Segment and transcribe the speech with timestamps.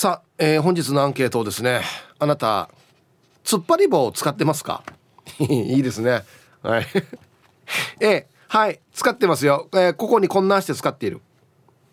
[0.00, 1.82] さあ、えー、本日のアンケートをですね
[2.18, 2.70] あなた
[3.44, 4.82] 突っ張り棒を使ってますか？
[5.38, 6.22] いいですね。
[6.62, 6.86] はい。
[8.00, 11.20] A はい使ってますよ、えー、ここにこんなして使っている。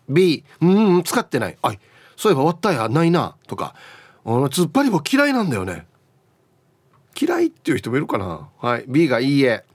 [0.08, 1.58] B うん使ってない。
[1.60, 1.78] あい
[2.16, 3.36] そういえば終わったやないな。
[3.46, 3.74] とか。
[4.24, 5.86] 突っ張り棒嫌いなんだよね。
[7.14, 8.48] 嫌いっていう人もいるかな。
[8.58, 8.86] はい。
[8.88, 9.66] B がいいえ。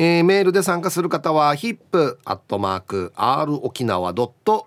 [0.00, 2.16] えー、メールで参加する方は hip.r
[3.64, 4.60] 沖縄 .co.jp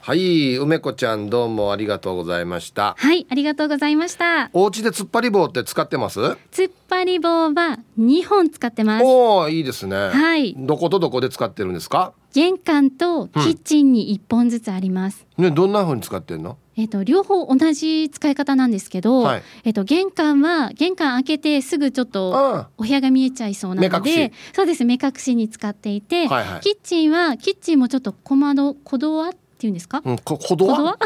[0.00, 2.94] はい梅子ちゃんどうもありがとうございました。
[2.96, 4.48] はいありがとうございました。
[4.52, 6.20] お家で突っ張り棒って使ってます？
[6.20, 9.04] 突っ張り棒は2本使ってます。
[9.04, 9.96] おおいいですね。
[9.96, 10.54] はい。
[10.56, 12.12] どことどこで使ってるんですか？
[12.32, 16.56] 玄関とキッチンに1本ずつあります、うん、ねどんな風に使ってんの？
[16.78, 30.02] えっ、と両方同じ使い方なんですけど、はい、えっ、と玄関は玄関開けてすぐちょっとお部屋が見えちゃいそうなので、そうです目隠しに使っていて、はいはい、キッチンはキッチンもちょっと小窓小ドアっていうんですか？
[30.04, 30.96] うん、こ小ドア？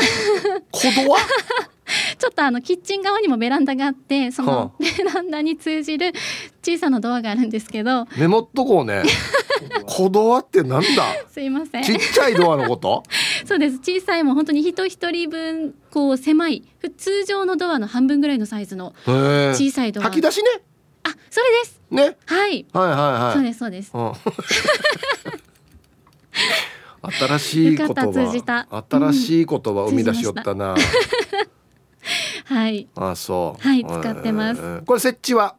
[0.72, 1.18] 小ドア？
[2.18, 6.12] ちょっとあのキッチン側にもベランダがあってそのベランダに通じる
[6.62, 9.02] 小さなドアがあるんですけどメモっとこうね。
[9.86, 10.88] 小ドアってなんだ？
[11.30, 11.84] すいません。
[11.84, 13.02] ちっちゃいドアのこと？
[13.46, 13.78] そうです。
[13.78, 16.64] 小さいもう本当に人一人分こう狭い
[16.96, 20.04] 通常のドアの半分ぐらいのサイズの小さいドア。
[20.04, 20.48] 吐き出しね？
[21.04, 21.80] あそれです。
[21.90, 22.16] ね？
[22.26, 23.34] はい、はいはいはい。
[23.34, 24.12] そうですそうです、うん。
[27.12, 28.84] 新しい言葉。
[28.90, 30.78] 新しい言葉生み出しよったな、うん、
[32.44, 32.88] はい。
[32.94, 33.62] あそう。
[33.62, 35.56] はい使ってます、これ設置は？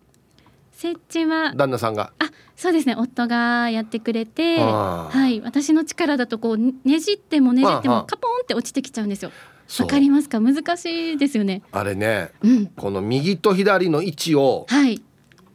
[0.71, 1.53] 設置は？
[1.55, 2.13] 旦那さんが？
[2.19, 2.95] あそうですね。
[2.97, 5.41] 夫がやってくれてはい。
[5.41, 9.31] 私の力だとこうねじってもねじってもカポンって落ちてきちゃうんですよ。
[9.79, 10.39] わかりますか？
[10.39, 11.61] 難しいですよね。
[11.71, 15.01] あれね、うん、この右と左の位置をはい。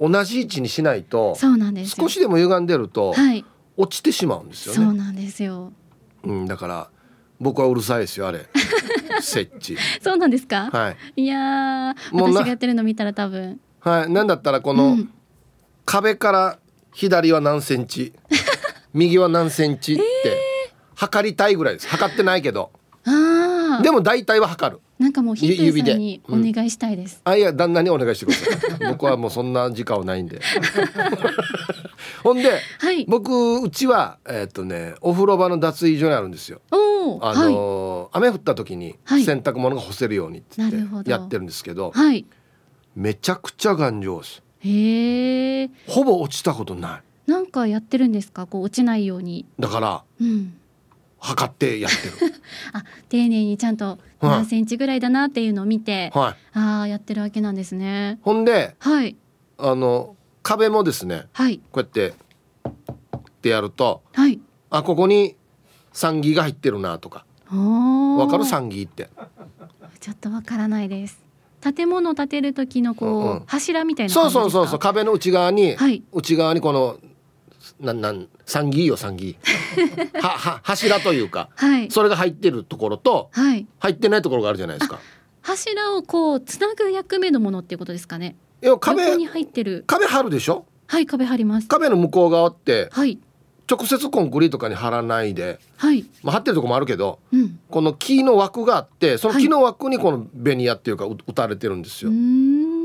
[0.00, 3.44] 同じ位置にしないとそうなんです少しでも歪んでると、はい、
[3.76, 4.84] 落ちてしまうんですよね。
[4.84, 5.72] そうなんですよ。
[6.22, 6.90] うん、だから
[7.40, 8.46] 僕はうるさいですよあれ。
[9.20, 9.76] 設置。
[10.00, 10.70] そうなんですか？
[10.72, 11.22] はい。
[11.22, 13.60] いや私がやってるの見たら多分。
[13.80, 14.10] はい。
[14.10, 14.98] なんだったらこの、
[15.84, 16.58] 壁から
[16.92, 18.12] 左は何センチ？
[18.94, 19.94] 右は何センチ？
[19.94, 20.02] って、
[20.94, 21.88] 測りたいぐらいです。
[21.88, 22.70] 測ってないけど。
[23.04, 24.80] あでも大体は測る。
[24.98, 28.90] なんかもうヒップさんにお願いしたいです、うん、あいや旦那にお願いしてください。
[28.90, 30.40] 僕はもうそんな時間はないんで
[32.22, 36.60] ほんで、はい、僕うちはえー、っとねお風呂場の脱衣所にあるんですよ。
[37.20, 42.26] あの、はい、雨降った時に洗濯物が干せるようにってってやってるんですけど、はい、
[42.94, 44.42] めちゃくちゃ頑丈です。
[44.60, 47.30] へえほぼ落ちたことない。
[47.30, 48.46] なんかやってるんですか？
[48.46, 49.46] こう落ちないように。
[49.58, 50.54] だから、うん、
[51.18, 52.32] 測ってやってる。
[52.72, 58.18] あ丁寧にちゃんと何センチぐらいだなっていうのを見て、はい、ああやってるわけなんですね。
[58.22, 59.16] ほんで、はい、
[59.58, 60.16] あの
[60.48, 62.14] 壁もですね、はい、こうやって
[63.18, 65.36] ってやると、はい、あここに
[65.92, 67.26] 三ギが入ってるなとか。
[67.50, 69.10] わかる三ギって。
[70.00, 71.20] ちょっとわからないです。
[71.60, 74.78] 建物を建てる時のこう、うんうん、柱みたいなそうそうそうそう。
[74.78, 76.98] 壁の内側に、はい、内側にこの
[77.78, 79.36] なんなん三ギよ三ギ
[80.22, 84.98] はは柱というか、はい、それが入ってるところと、はい、入ってないところがあるじゃないですか。
[85.42, 88.36] 柱をこうつなぐ役目のものっていうことですかね？
[88.62, 90.66] いや壁に入ってる壁張るでしょ？
[90.86, 93.18] はい壁張ります壁の向こう側って、はい、
[93.70, 102.10] 直接コンクリートとかに貼らないで、はいまあ、貼ってるとこもあるけど、うん、この木の枠があってその木の枠にこのベニヤっていうか打たれてるんですよ。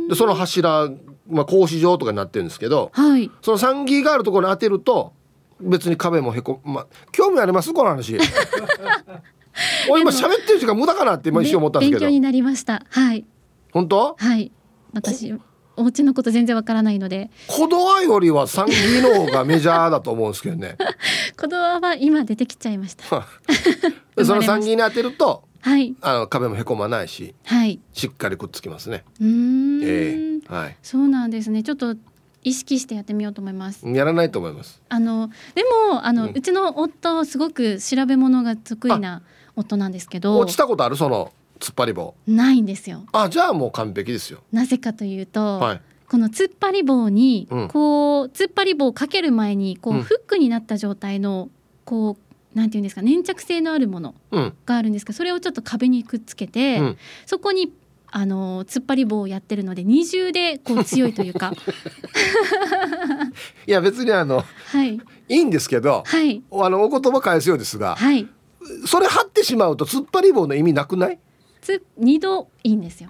[0.10, 0.90] でその柱、
[1.30, 5.14] まあ、格子状とかになってるんですけど、はい、その3ギがあるところに当てると
[5.62, 7.74] 別に壁もへこまあ興味あります？
[7.74, 8.18] この話。
[9.90, 12.00] お今喋ってる時間無駄かなって今一瞬思ったんですけど。
[12.02, 12.84] 勉強になりました。
[12.90, 13.26] はい。
[13.72, 14.16] 本当？
[14.18, 14.52] はい。
[14.94, 15.34] 私
[15.76, 17.30] お家のこと全然わからないので。
[17.48, 20.78] コドアよりはサンギの方がメジャーだと思うんですけどね。
[21.40, 23.28] コドアは今出てきちゃいました。
[24.24, 29.06] そのサンギに当てるとはい、あの壁もへこまないし、はい、しっかりくっつきますね。
[29.22, 31.64] うん、えー、はい、そうなんですね。
[31.64, 31.96] ちょっと
[32.44, 33.88] 意識してやってみようと思います。
[33.88, 34.82] やらないと思います。
[34.90, 39.22] あのでもあの、うん、うちの夫すごく調べ物が得意な
[39.56, 40.38] 夫なんですけど。
[40.38, 40.98] 落ちたことある？
[40.98, 41.32] その
[41.64, 42.14] 突っ張り棒。
[42.28, 43.06] ないんですよ。
[43.14, 44.42] あじゃあもう完璧ですよ。
[44.52, 51.50] なぜかというと、はい、この突っ張り棒にこう突っ張り棒をかける前にこうフックになった状態の
[51.86, 52.18] こ
[52.54, 54.14] うなんていうんですか粘着性のあるもの
[54.66, 56.82] があるんですけどそれをちょっと壁にくっつけて、
[57.26, 57.72] そこに
[58.12, 61.54] あの突っ張り棒をやってるので二重でこう強いというか。
[63.66, 68.28] いや別にあの、はい、いいんですけど、はい、あのお言葉返すようですが、はい、
[68.86, 71.18] それ貼ってしまうと突っ張り棒の意味なくない？
[71.64, 73.10] つ二度いいんですよ。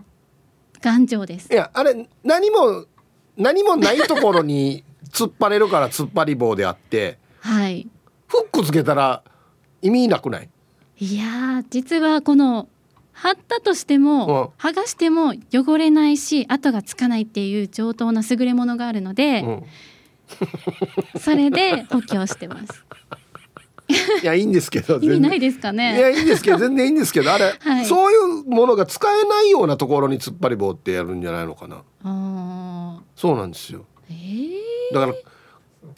[0.81, 1.51] 頑丈です。
[1.51, 2.85] いやあれ何も
[3.37, 7.17] 何もないところに 突っ張れるから突っ張り棒であって。
[7.39, 7.87] はい。
[8.27, 9.23] フックつけたら
[9.81, 10.49] 意味なくない？
[10.99, 12.67] いや実はこの
[13.11, 19.63] 貼ったとしても、うん、剥がしても汚れないし跡がつかないっていう上等な優れものがあるので、うん、
[21.19, 22.85] それで補強してます。
[24.21, 25.97] いやいいんですけど意味ないですかね。
[25.97, 31.83] いやいいんですけど全然いいんですけどあれ、はい、そういうものが使えないようなところに突っ張り棒ってやるんじゃないのかな。
[32.03, 35.13] あそうなんですよ、えー、だから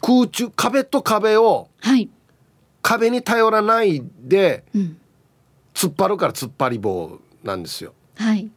[0.00, 2.08] 空中壁と壁を、はい、
[2.82, 4.98] 壁に頼らないで、うん、
[5.74, 7.94] 突っ張るから突っ張り棒なんですよ。
[8.16, 8.50] はい、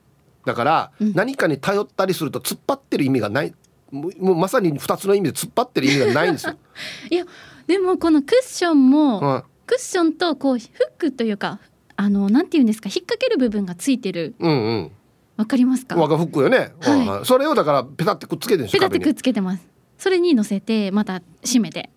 [0.45, 3.53] だから、うん、何かに頼ったりすると突っ張ってる意味がない。
[3.91, 6.55] もうまさに2つの意味で突っ張ってる意味がないんですよ。
[7.09, 7.25] いや
[7.69, 11.59] でもこのクッションも、うん、クッションとこうフックというか
[11.95, 14.33] あのなんていうんですか引っ掛ける部分がついてる。
[14.39, 14.91] うんうん
[15.37, 15.95] わかりますか？
[15.95, 17.25] わかフックよね、はい。
[17.25, 19.65] それをだからペタってくっつけてペタってくっつけてます。
[19.99, 21.91] それに乗せてまた締めて。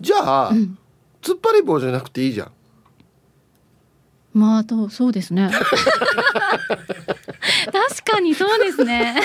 [0.00, 0.78] じゃあ、うん、
[1.20, 2.52] 突っ張り棒じゃなくていいじゃん。
[4.32, 5.50] まあとそうですね
[7.70, 9.20] 確かにそうですね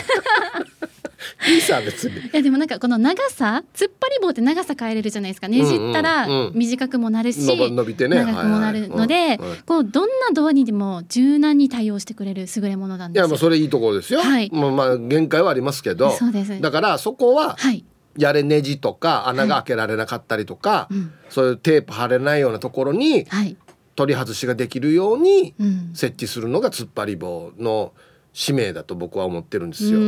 [1.50, 2.18] いいさ別に。
[2.18, 5.48] いやでもなんかこの長さ突っ張り棒って長さ変えれるじゃないですか。
[5.48, 8.18] ねじったら短くもなるし、うんうん、伸びてね。
[8.18, 16.12] 長くもなるので、はいはい、こうどんなドアにでも柔軟に対応してくれる優れものなんですいやもうそれいいところですよ、はい、もうまあ限界はありますけど。
[16.12, 16.60] そうです。
[16.62, 17.84] だからそこは、はい。
[18.18, 23.56] やれネジとか穴が開けられなかったりとか、はいうん、そういうテープ貼れないようなところに、はい、
[23.96, 25.54] 取り外しができるように
[25.94, 27.94] 設置するのが突っ張り棒の
[28.34, 30.00] 使命だと僕は思ってるんですよ。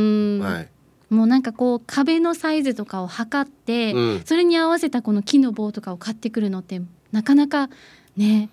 [0.42, 0.68] はい
[1.10, 6.80] もうなんかこう壁のサイズとかを測って、うん、それに合わせたこの木の棒とかを買ってくるのって
[7.12, 7.68] なかなか
[8.16, 8.48] ね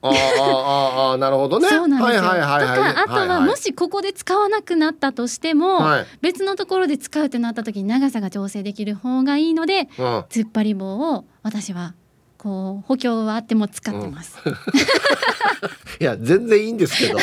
[0.00, 1.68] あああなるほどね。
[1.70, 2.22] そうなんですよ。
[2.28, 11.94] はいはいはいはい、とかあとはもしここで使わなくなったとしても、はい、別のところで使うってなった時に長さが調整できる方がいいので、うん、突っ張り棒を私は
[12.38, 14.38] こう補強はあっても使ってます。
[14.44, 14.52] うん、
[16.00, 17.18] いや全然いいんですけど。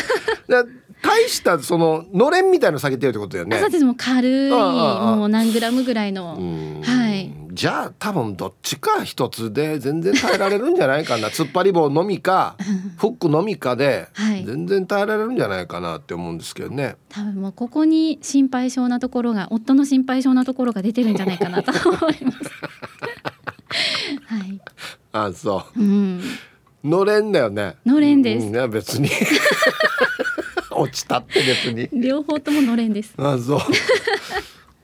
[1.03, 3.59] 大したそののれんみたいの下げてるってことよね。
[3.59, 6.37] そうですもう軽いもう何グラムぐらいの。
[6.81, 7.31] はい。
[7.51, 12.55] じゃあ多分どっちか一つで全然耐えられるんじゃないかな突っ張り棒のみか
[12.97, 14.07] フックのみかで
[14.43, 16.95] 全然耐えられるんじゃないかなって思うんですけどね。
[17.09, 22.17] 多分もうここに心配性なところが夫の心配性なところが出てるんじゃないかなと思います。
[24.25, 24.61] はい。
[25.11, 26.21] あそう、うん、
[26.83, 29.09] のれんだよねのれんです、うん、いや別に
[30.83, 31.89] 落ちたって別に。
[31.91, 33.13] 両方とものれんです。
[33.17, 33.59] あそう。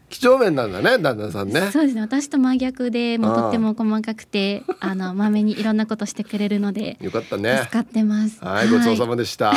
[0.10, 1.72] 几帳面なんだね旦那さんね。
[1.72, 2.02] そうですね。
[2.02, 7.68] 私と真逆でもうとっても細かくてあのまめにいろんなことしてくれるのでよかったね。
[7.70, 8.44] 使ってます。
[8.44, 9.54] はい、ごちそうさまでした。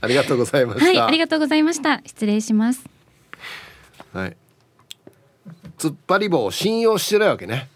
[0.00, 2.02] ありがとうございましはいありがとうございました。
[2.04, 2.84] 失礼します。
[4.12, 4.36] はい。
[5.78, 7.68] 突っ張り棒を信用してないわけね。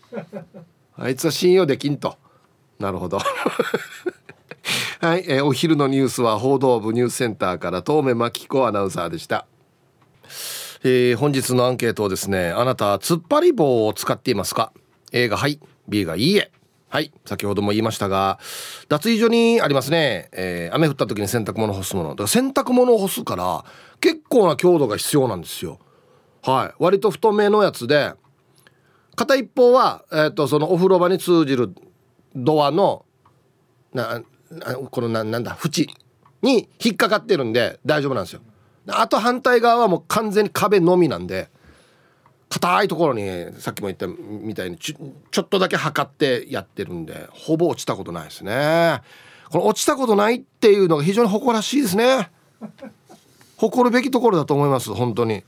[0.96, 2.16] あいつは信用できんと。
[2.78, 3.18] なるほど
[5.00, 9.46] はい、えー、お昼のニュースは報道部ニュースセンターから遠目真紀子アナウンサーでした、
[10.84, 14.72] えー、本日のアンケートをですねあなた突っ張り棒を使っていますか
[15.12, 16.50] ？A がはい B がいいえ。
[16.90, 18.38] はい先ほども言いましたが
[18.88, 22.10] 脱衣所にありますね、えー、雨降った時に洗濯物干すもの。
[22.10, 23.64] だから洗濯物を干すから
[24.00, 25.78] 結構な強度が必要なんですよ。
[26.42, 28.12] はい割と太めのやつで
[29.16, 31.74] 片一方は、えーとそのお風呂場に通じる
[32.34, 33.04] ドアの
[33.92, 34.22] な
[34.90, 35.88] このななんだ縁
[36.42, 38.40] に引っかかってるんで大丈夫なんですよ。
[38.86, 41.50] あと反対側はもう完全に壁のみなんで
[42.48, 49.02] 硬いところにさっきも言ったみたいにちょっとだけ測ってやってるんでほぼ落ちたことないですね。
[49.50, 52.30] この落ちたことないっていうのが非常に誇らしいですね。
[53.56, 55.42] 誇るべきところだと思います本当に。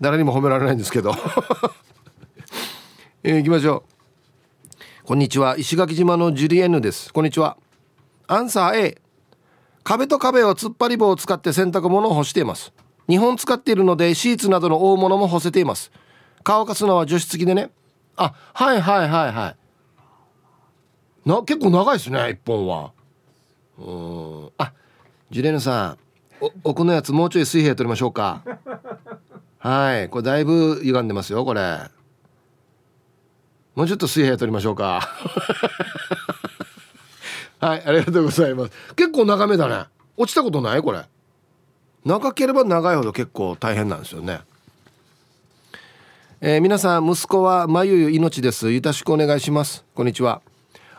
[0.00, 1.14] 誰にも褒められないんですけど。
[3.22, 3.84] えー、行きましょ
[5.04, 5.04] う。
[5.04, 5.56] こんにちは。
[5.56, 7.12] 石垣島のジュリエンヌです。
[7.12, 7.56] こんにちは。
[8.32, 8.98] アンサー A
[9.84, 12.72] 壁と壁を突っ張り棒を使って洗濯物を干しています。
[13.08, 15.92] 2本使っているのでシーツなどの大物も干せています。
[16.42, 17.70] 乾かすのは除湿機でね。
[18.16, 19.54] あはいはいはいは
[21.26, 21.28] い。
[21.28, 22.92] な結構長いですね1本は。
[23.76, 23.82] う
[24.46, 24.50] ん。
[24.56, 24.72] あ
[25.30, 25.98] ジュレーヌさん。
[26.40, 28.40] お奥のやつもうちょい水平取りましょうか。
[29.58, 31.80] はいこれだいぶ歪んでますよこれ。
[33.74, 35.06] もうちょっと水平取りましょうか。
[37.62, 38.72] はいありがとうございます。
[38.96, 39.84] 結構長めだね。
[40.16, 40.82] 落ちたことない？
[40.82, 41.04] これ。
[42.04, 44.40] 長ければ長いほど結構大変なんですよね。
[46.40, 48.72] えー、皆さん息子はまゆゆ命です。
[48.72, 49.84] よろしくお願いします。
[49.94, 50.42] こんにちは。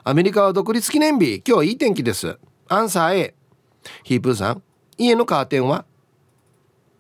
[0.06, 1.44] アメリカは独立記念日。
[1.46, 2.38] 今日いい天気です。
[2.70, 3.36] アンサー A
[4.06, 4.64] ヒープーさん。
[4.98, 5.84] 家のカーテンは？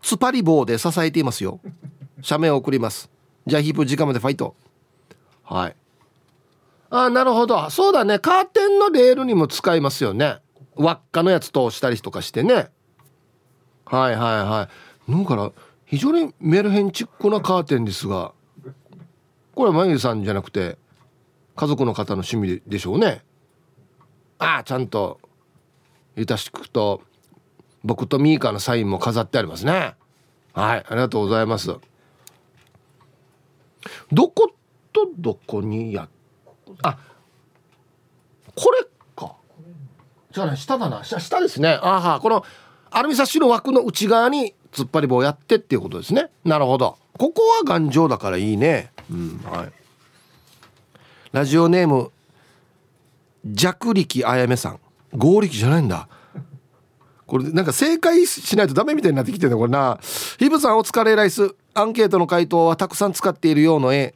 [0.02, 1.62] スパリ棒で支えていますよ。
[2.22, 3.10] 写メを送ります。
[3.48, 4.58] じゃあヒープー時間までファイト。
[5.46, 5.76] はい。
[6.96, 7.72] あなるほど。
[7.72, 8.20] そうだね。
[8.20, 10.38] カーテンのレールにも使いますよね。
[10.76, 12.70] 輪っかのやつ通したりとかしてね。
[13.86, 14.70] はいはいは
[15.08, 15.12] い。
[15.12, 15.52] だから
[15.86, 18.34] 非常にメルヘンチックなカーテンですが
[19.56, 20.78] これはまゆさんじゃなくて
[21.56, 23.24] 家族の方の趣味でしょうね。
[24.38, 25.20] ああちゃんと
[26.16, 27.02] ゆたしくと
[27.84, 29.96] 僕とミーカーのサインも飾ってありますね。
[30.54, 31.76] はいありがとうございます。
[34.12, 34.54] どこ
[34.94, 36.08] とどこにや
[36.82, 36.98] あ
[38.56, 39.36] これか。
[40.32, 41.04] じゃあね下だな。
[41.04, 41.80] 下下ですね。
[41.82, 42.44] あはこの
[42.92, 46.30] アルミサッシの枠の内側に突っ張り棒やってっていうことですね。
[46.44, 46.98] なるほど。
[47.18, 48.92] ここは頑丈だからいいね。
[49.10, 49.72] うんはい。
[51.32, 52.12] ラジオネーム
[53.46, 54.80] 弱力あやめさん。
[55.16, 56.08] 合力じゃないんだ。
[57.26, 60.00] これなんか正解しないとダメみたいになってきてるねこれな。
[60.38, 61.56] ヒブさんお疲れライス。
[61.74, 64.14] アンケートの回答はたくさん使っているようの絵。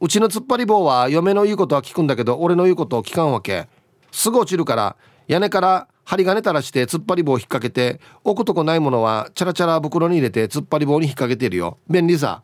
[0.00, 3.68] うちの突っ張り棒は嫁の言うことは聞くんだけど俺の言うことを聞かんわけ。
[4.10, 4.96] すぐ落ちるから
[5.28, 11.78] 屋根から針金垂らして突っ張り棒を引っ掛けて置くとこないものはチャラチャラ袋に入れて突っ張り棒に引っ掛けてるよ。
[11.88, 12.42] 便利さ。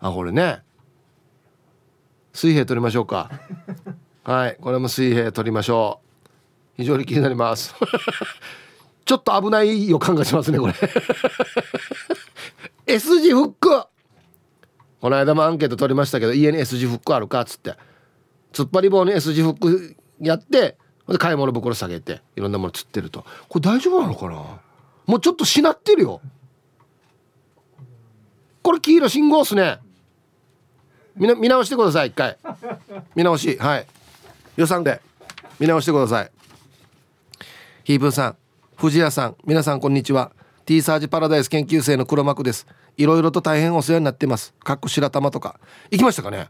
[0.00, 0.62] あこれね。
[2.32, 3.30] 水平取りましょうか。
[4.24, 6.22] はいこれも水平取りましょう。
[6.78, 7.74] 非常に気になります。
[9.04, 10.74] ちょっと危ない予感がしますねこれ。
[12.86, 13.91] S 字フック
[15.02, 17.74] この間もアンケート取りましたけど家に S 字フックあるかっつって。
[18.52, 20.78] 突っ張り棒に S 字フックやって
[21.18, 23.26] 買い物袋下げていろんなもの釣ってると。
[23.48, 24.60] これ大丈夫なのかな？
[25.06, 26.20] もうちょっとしなってるよ。
[28.62, 29.80] これ黄色信号っすね。
[31.16, 32.38] 見見直してください一回。
[33.16, 33.58] 見直し。
[33.58, 33.86] はい。
[34.56, 35.00] 予算で。
[35.58, 36.30] 見直してください。
[37.82, 38.36] ヒープーさん
[38.76, 40.30] 藤谷さん皆さんこんにちは。
[40.64, 42.66] T サージパラダイス研究生の黒幕です。
[42.96, 44.54] いろいろと大変お世話になってます。
[44.62, 45.58] かっこ白玉とか。
[45.90, 46.48] 行きましたかね？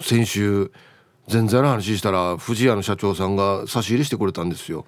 [0.00, 0.72] 先週
[1.28, 4.84] 全然の話したら藤屋の社長さんが差し入れしてくれたんですよ。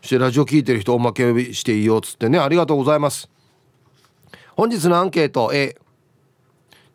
[0.00, 2.38] そしてラジオ聞いてる人おまけしていいよっつってね。
[2.38, 3.28] ありがとうございます。
[4.56, 5.76] 本日のアンケート A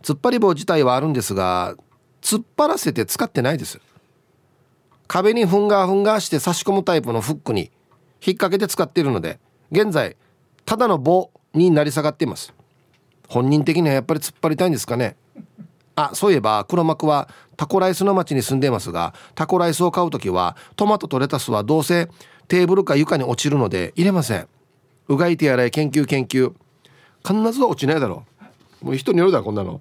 [0.01, 1.75] 突っ張り棒自体はあるんですが
[2.21, 3.79] 突っ張らせて使ってないです。
[5.07, 7.63] 壁にふんがふんがして差し込むタイプのフックに
[8.25, 9.39] 引っ掛けて使っているので
[9.71, 10.17] 現在
[10.65, 12.53] ただの棒になり下がっています。
[13.27, 15.15] 本人的にはやっぱり突っ張りたいんですかね。
[15.95, 22.09] あそういえば黒幕はタコライスの町に住んでいますがタコライスを買う時はトマトとレタスはどうせ
[22.47, 24.47] テーブルか床に落ちるので入れません。
[25.07, 26.53] うがい手洗い研究研究。
[27.25, 28.25] 必ずは落ちないだろ
[28.81, 28.85] う。
[28.85, 29.79] もう人によるだこんなの。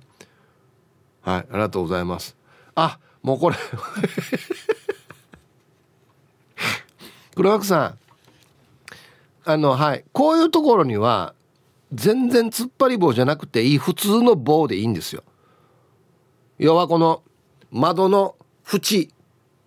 [1.23, 2.37] はいありがとうございます。
[2.75, 3.57] あもうこれ。
[7.35, 7.99] 黒幕さん
[9.53, 10.05] あのはい。
[10.13, 11.35] こういうところには
[11.93, 15.23] 全然突っ張り棒じゃなくていい普通の棒でいいんですよ。
[16.59, 17.23] 要はこの
[17.71, 18.37] 窓の
[18.73, 19.09] 縁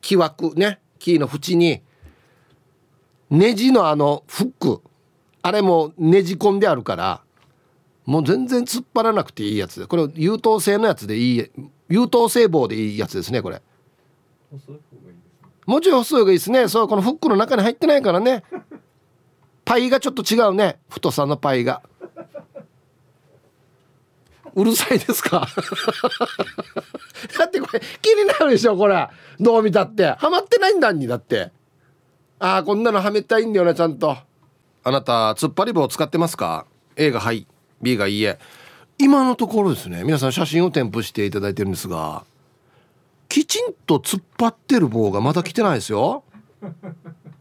[0.02, 0.80] 木枠ね。
[1.00, 1.82] 木の縁に
[3.30, 4.82] ネジのあのフック。
[5.42, 7.22] あれもねじ込んであるから
[8.06, 9.88] もう全然突っ張らなくていいやつで。
[9.88, 11.52] これ優等生のやつでいい
[11.90, 13.62] 優等生棒でいいやつですねこれ。
[15.66, 16.68] もうちょい細い方がいいですね。
[16.68, 18.44] そうこのフックの中に入ってないからね
[19.66, 20.80] パイがちょっと違うね。
[20.90, 21.82] 太さのパイが。
[24.56, 25.48] うるさいですか？
[27.40, 29.08] だってこれ気になるでしょこれ。
[29.40, 30.08] どう見たって。
[30.12, 31.52] ハマってないんだにだって。
[32.40, 34.16] ああこんなのはめたいんだよなちゃんと。
[34.84, 36.66] あなた突っ張り棒使ってますか
[36.98, 37.48] ？A がはい
[37.82, 38.38] B がいいえ。
[39.00, 40.04] 今のところですね。
[40.04, 42.24] 皆さん写真を添付していただいてるんですが
[43.30, 46.24] きちんと突っ張ってる棒がまだ来てないですよ。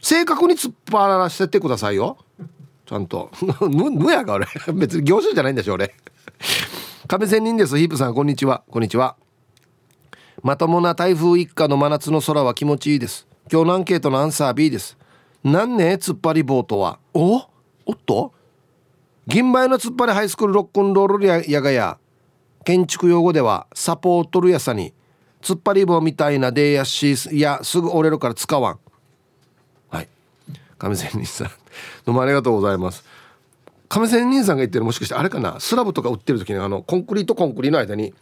[0.02, 2.18] 正確に突っ張らせてくださいよ。
[2.84, 3.30] ちゃんと。
[3.60, 4.46] 無無やが俺。
[4.74, 5.94] 別に業種じゃないんでしょ俺。
[7.06, 7.78] 亀仙人です。
[7.78, 8.64] ヒープさんこんにちは。
[8.68, 9.16] こんにちは。
[10.42, 13.28] まともな台風一過の真夏の空は気持ちいいです。
[13.50, 14.98] 今日のアンケートのアンサー B です。
[15.44, 16.98] なんね突っ張り棒とは？
[17.14, 17.36] お？
[17.36, 18.32] おっと？
[19.28, 21.96] 銀杯の突っ張りハイスクールロックンロールややがや。
[22.64, 24.92] 建築用語ではサポートるやさに。
[25.40, 28.78] 突っ張り棒みたいなでやしいやすぐ折れるから使わん。
[30.82, 31.46] 亀仙人さん。
[32.04, 33.04] どうもありがとうございます。
[33.88, 35.60] 亀仙人さんが言ってるもしかしてあれかな？
[35.60, 38.12] スラブとか売ってる時にあのコンクリートコンクリの間に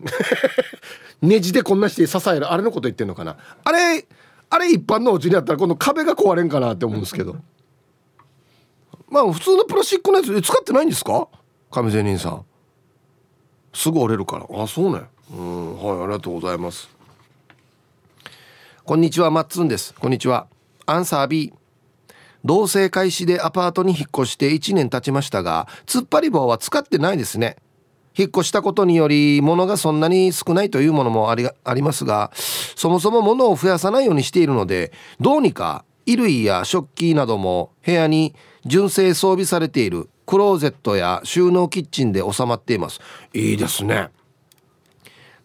[1.20, 3.36] ネジでこんなして支えるあれのこと言ってんのかな？
[3.62, 4.06] あれ
[4.48, 7.36] あれ一般のお家にあったらこの壁が壊れんかなって思うんですけど。
[9.10, 11.28] まあ普通のプラスチックのやつ使ってないんですか？
[11.70, 12.46] 亀仙人さん。
[13.74, 14.46] すぐ折れるから。
[14.62, 15.02] あそうね。
[15.30, 16.88] うんはいありがとうございます。
[18.86, 19.92] こんにちはマッツンです。
[19.92, 20.46] こんにちは。
[20.86, 21.52] アンサー B
[22.44, 27.56] 同棲開始でアパートに引っ越して1年経ちましたが突っ張り棒は使ってないですね。
[28.16, 38.34] 引っ越したことにより物がそんなに少ないというものもありありますがそもそも物を増やさないようにしているのでどうにか衣類や食器なども部屋に
[38.66, 43.00] 純正装備されているクローゼットや収納キッチンで収まっています。
[43.32, 44.10] いいですね。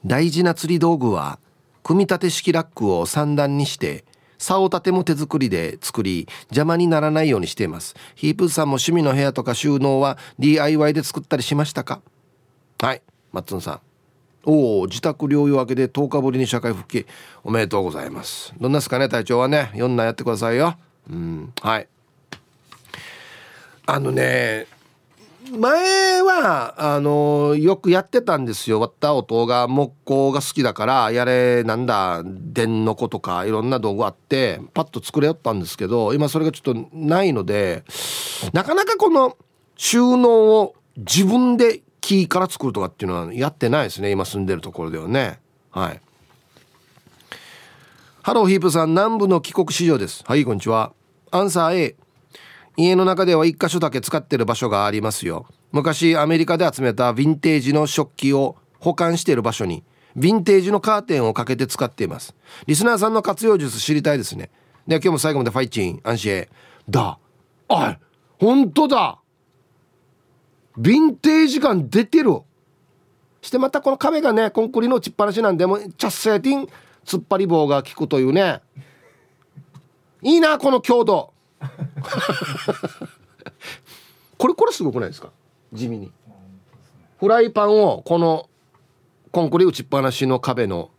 [0.05, 1.39] 大事な釣り道具は
[1.83, 4.03] 組み立て式ラックを3段にして
[4.43, 7.95] 竿立ても手作りで作り邪魔にならないようにしています。
[8.15, 12.01] ヒープさんも趣味の部屋とか収納は DIY で作ったりしましたか？
[12.81, 13.79] はいマッツンさん。
[14.45, 17.05] おお自宅療養明けで10日ぶりに社会復帰。
[17.45, 18.53] おめでとうございます。
[18.59, 19.71] どんなですかね体調はね。
[19.75, 20.75] 4なやってくださいよ。
[21.09, 21.87] うんはい。
[23.85, 24.67] あのね
[25.51, 28.79] 前はあのよくやってたんですよ。
[28.79, 37.83] 割った音が木工が好きだからやれなんだ電の子とかいろんな道具あってパッと作れよったんですけど今それがちょっとないので
[38.53, 39.37] なかなかこの
[39.75, 44.11] 収納を自分で木から作るとかっていうのはやってないですね。
[44.11, 45.39] 今住んでるところではね。
[45.71, 46.01] はい。
[48.21, 48.89] ハローヒープさん。
[48.89, 50.23] 南部の帰国市場です。
[50.25, 50.93] はいこんにちは。
[51.31, 51.95] アンサー A
[52.77, 55.45] 家の中では1箇所だけ使ってる場所がありますよ。
[55.71, 59.83] 昔アメリカで集めたヴィンテージの食器を保管している場所に
[60.17, 62.35] ヴィンテージのカーテンをかけて使っています。
[62.67, 64.49] リスナーさんの活用術知りたいですね。
[64.87, 66.47] では今日も最後までファイチン安心
[66.89, 67.17] だ
[67.69, 67.99] あい
[68.39, 69.19] 本当だ。
[70.77, 72.41] ヴィンテージ感出てる。
[73.41, 76.67] してまたこの壁がねコンクリの打ちっぱなしなんでもチャッセーティン
[77.05, 78.61] 突っ張り棒が効くというね。
[80.21, 81.32] いいなこの強度。
[84.37, 85.29] これこれすごくないですか？
[85.73, 86.11] 地味に。
[87.19, 88.49] フライパンをこの
[89.31, 90.91] コンクリ打ちっぱなしの壁の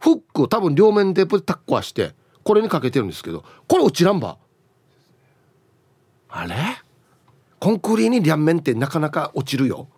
[0.00, 4.38] フックを多分両面テープでタッコはしてこれにかけてるんですけどこれ落ちランバ
[6.28, 6.54] あれ
[7.60, 9.88] コンクリに両面ってなかなか落ちるよ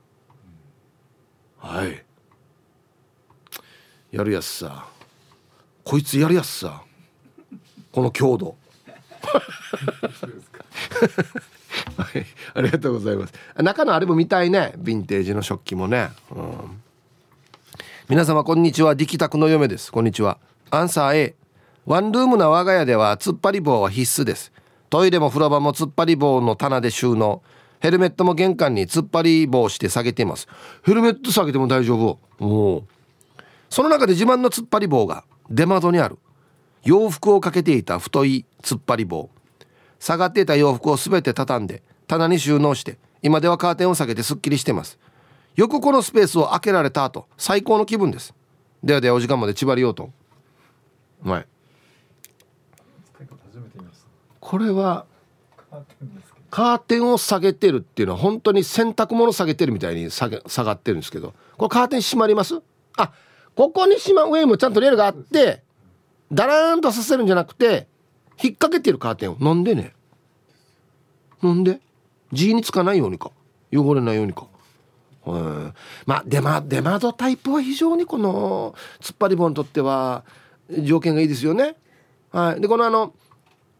[1.59, 2.04] はい
[4.12, 4.87] やるやつさ
[5.85, 6.83] こいつやるやつさ
[7.92, 8.56] この強度
[11.97, 13.35] はい、ありがとうございます。
[13.57, 14.73] 中のあれも見たいね。
[14.79, 16.83] ヴィンテージの食器もね、うん、
[18.09, 18.95] 皆様こんにちは。
[18.95, 19.93] 力宅の嫁です。
[19.93, 20.38] こんにちは。
[20.71, 21.35] アンサー A
[21.87, 24.53] ワンルームな我が家では突っ張り棒は必須です。
[24.90, 27.43] トイレも風呂場も突っ張り棒の棚で収納。
[27.81, 30.49] ヘルメットも玄関に突っ張り棒して下げています。
[30.83, 32.19] ヘルメット下げても大丈夫。
[32.45, 32.85] お
[33.71, 36.19] その中で自慢の突っ張り棒が出窓にある。
[36.83, 39.31] 洋服をかけていた太い突っ張り棒。
[39.99, 44.99] 下がっていた洋服を全て畳んで棚に収納して今ではカーテンを下げてすっきりしてます。
[45.57, 48.35] よくこのスペースを開けられた後最高の気分です。
[48.83, 50.11] ではではお時間まで縛りようと。
[51.23, 51.47] はい
[54.40, 55.05] これは
[56.51, 61.35] カーテンを下げてるっていうのは本当に洗濯物下げてるみたいに下げ下がってるんですけど。
[61.59, 62.61] これカーテン閉まります？
[62.97, 63.12] あ
[63.55, 65.62] ここにしま上もちゃんとレールがあって
[66.33, 67.88] ダラーンとさせるんじゃなくて
[68.43, 69.37] 引っ掛けてるカーテンを。
[69.40, 69.93] なんでね？
[71.43, 71.81] なんで
[72.33, 73.31] ？G につかないようにか？
[73.73, 74.47] 汚れないようにか？
[75.27, 75.75] うん
[76.07, 80.25] まあ出,、ま、出窓タイプは非常にこの突っ張り棒にとっては
[80.83, 81.77] 条件がいいですよね。
[82.31, 82.61] はい。
[82.61, 83.12] でこのあの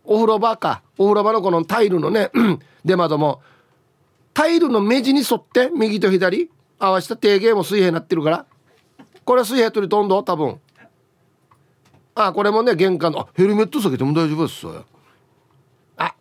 [0.05, 0.83] お風呂場か。
[0.99, 2.31] お風呂場のこのタイルのね
[2.85, 3.41] 出窓も
[4.35, 8.47] タイルの目地に沿って右と左合わせた定芸も水平になってるから。
[9.25, 10.61] これは水平取り飛んど多分。
[12.27, 14.67] あこれもね玄関のヘルメット下げても大丈夫です
[15.97, 16.15] あ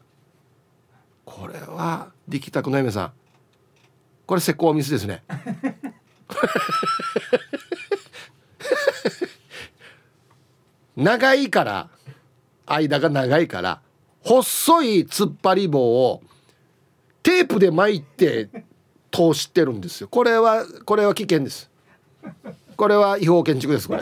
[1.26, 3.12] これはできたくない皆さん。
[4.26, 5.24] これ施工ミスですね。
[10.96, 11.90] 長いから
[12.68, 13.82] 間が長いから
[14.22, 16.22] 細い突っ張り棒を
[17.24, 18.50] テープで巻いて
[19.12, 20.08] 通してるんですよ。
[20.08, 21.70] これはこれは危険です。
[22.78, 24.02] これは違法建築ですこれ。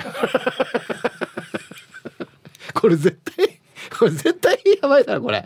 [2.80, 3.60] これ絶対
[3.98, 5.44] これ絶対やばいだろこれ。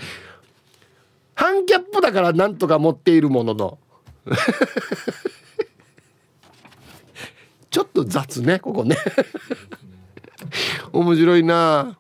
[1.36, 3.80] ハンキャップだからなんとか持っているものの。
[7.70, 8.98] ちょっと雑ねここね。
[10.92, 11.98] 面白いな。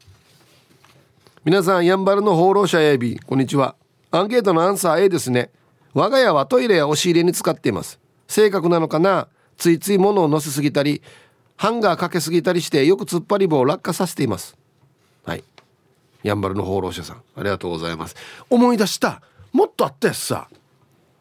[1.45, 3.17] 皆さんやんばるの放浪者エビ。
[3.19, 3.75] こんにちは。
[4.11, 5.49] アンケートのアンサー A ですね。
[5.93, 7.99] 我が家はトイレや押し入れに使っています。
[8.27, 9.29] 正確なのかな？
[9.57, 11.01] ついつい物を乗せすぎたり
[11.55, 14.57] ハンガーかけすぎたりしてよく突っ張り棒を落下させています。
[15.23, 15.43] はい。
[16.23, 18.15] やんばるの放浪者さんありがとうございます。
[18.49, 20.47] 思い出したもっとあったやつさ。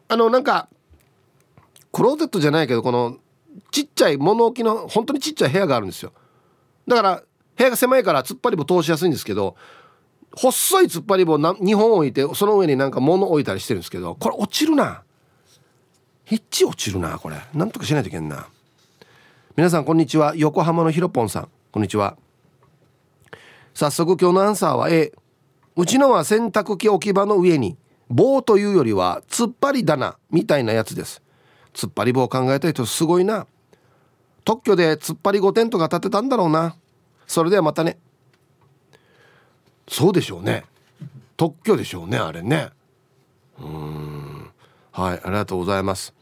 [0.07, 0.67] あのなんか
[1.91, 3.17] クローゼットじゃないけどこの
[3.71, 6.13] ちっちゃい物置の本当にちっちゃい部屋があるんですよ。
[6.87, 7.23] だから
[7.57, 9.55] 部屋が狭いから突っ張り棒通しやすいんですけど
[10.35, 15.03] 細い突っ張り棒2本置いてその上になんか物置いたりしてるんですけどこれ落ちるな。
[16.25, 17.37] ヒッチ落ちるなこれ。
[17.53, 18.47] なんとかしないといけんな。
[19.57, 20.33] 皆さんこんにちは。
[20.35, 21.49] 横浜のひろぽんさん。
[21.71, 22.15] こんにちは。
[23.73, 25.11] 早速今日のアンサーは A
[25.75, 27.77] うちのは洗濯機置き場の上に
[28.09, 31.21] 棒というよりは突っ張り棚みたいなやつです。
[31.73, 33.47] 突っ張り棒を考えた人すごいな。
[34.43, 36.75] 特許で突っ張り5点とか立てたんだろうな。
[37.25, 37.97] それではまたね。
[39.87, 40.65] そうでしょうね。
[41.37, 42.69] 特許でしょうねあれね。
[43.59, 44.51] うん。
[44.91, 46.13] はいありがとうございます。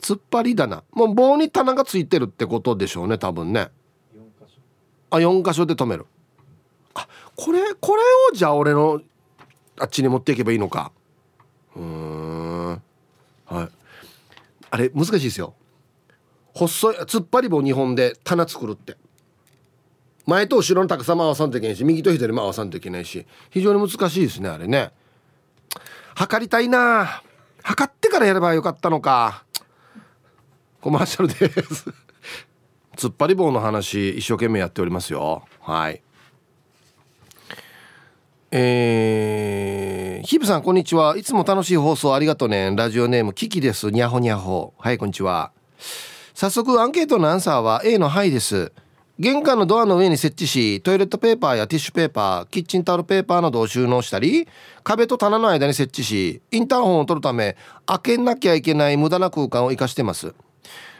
[0.00, 0.82] 突っ張り棚。
[0.92, 3.68] もう棒に棚がついてるってことでしょうね多分ね。
[5.10, 6.06] あ4箇所で止める。
[6.98, 9.00] あこれこれをじゃあ俺の
[9.78, 10.92] あっちに持っていけばいいのか。
[11.76, 12.70] うん。
[12.70, 13.68] はい。
[14.70, 15.54] あれ難しいですよ。
[16.54, 18.96] 細い突っ張り棒2本で棚作るって。
[20.26, 23.26] 前と後ろの高さも合わさんといけないし右と左も合わさんといけないし。
[23.50, 24.90] 非常に難しいですねあれね。
[26.14, 27.22] 測りたいな。
[27.62, 29.44] 測ってからやればよかったのか。
[30.80, 31.86] コマーシャルです。
[32.96, 35.44] 突っ張り棒の話一生懸命やっておりますよ。
[35.60, 36.02] はい。
[38.50, 41.18] えー、ヒブさんこんにちは。
[41.18, 42.74] いつも楽しい放送ありがとうね。
[42.74, 43.90] ラジオネームキキです。
[43.90, 44.72] にゃほにゃほ。
[44.78, 45.52] はいこんにちは。
[46.32, 48.72] 早速アンケートのアンサーは A の「はい」です。
[49.18, 54.48] 玄関のドアの上に設置しトイレットペーパーやティッシュペーパーキッチンタオルペーパーなどを収納したり
[54.84, 60.34] 壁と棚の間に設置しインターホンを取るため開けなきゃいけない無駄な空間を生かしてます。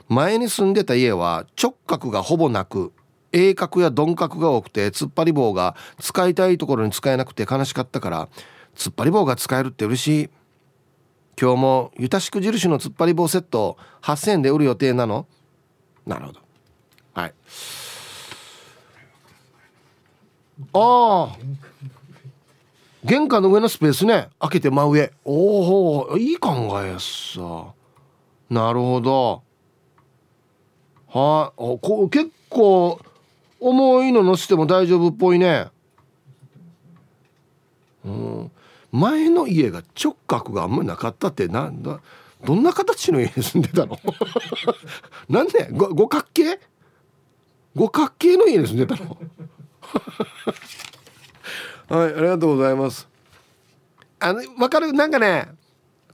[0.08, 2.92] 前に住んでた家は直角がほぼなく
[3.32, 8.28] 鋭角や鈍角が多くて突っ張り棒が使いたいところに使えなくて悲しかったから
[8.74, 10.30] 突っ張り棒が使えるって嬉しい。
[11.40, 15.26] 今日もゆたしく印の突っ張り棒セット8000円で売る予定なの？
[16.06, 16.40] なるほど。
[17.14, 17.34] はい。
[20.72, 21.36] ああ。
[23.04, 24.30] 玄関の上のスペースね。
[24.40, 25.12] 開けて真上。
[25.24, 26.50] おおいい考
[26.82, 27.72] えやさ。
[28.50, 29.42] なるほど。
[31.06, 33.00] はい、あ、こ結構
[33.60, 35.68] 重いの乗せても大丈夫っぽいね。
[38.04, 38.50] うん。
[38.92, 42.00] 前の家が直角があんまりなかったってなんだ
[42.44, 43.98] どんな形の家に住んでたの？
[45.28, 45.68] なんで？
[45.72, 46.60] 五角形？
[47.74, 49.18] 五角形の家に住んでたの？
[52.00, 53.08] はいありがとうございます。
[54.20, 54.92] あの分かる？
[54.92, 55.48] なんかね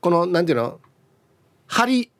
[0.01, 0.81] このなんていうの？
[1.67, 2.11] 針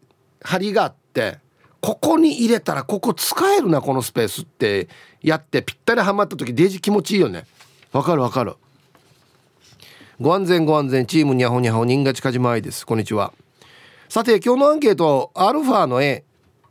[0.43, 1.39] 針があって
[1.81, 4.89] ここに入れたらここ使えるなこのスペースって。
[5.25, 7.47] やってぴったりはまった時デージ気持ちいいよね。
[7.93, 8.57] わかるわかる。
[10.21, 12.85] ご安全ご安全チームにゃほにゃほ人が近島愛です。
[12.85, 13.33] こんにちは。
[14.11, 16.25] さて今日のアンケートアルファの A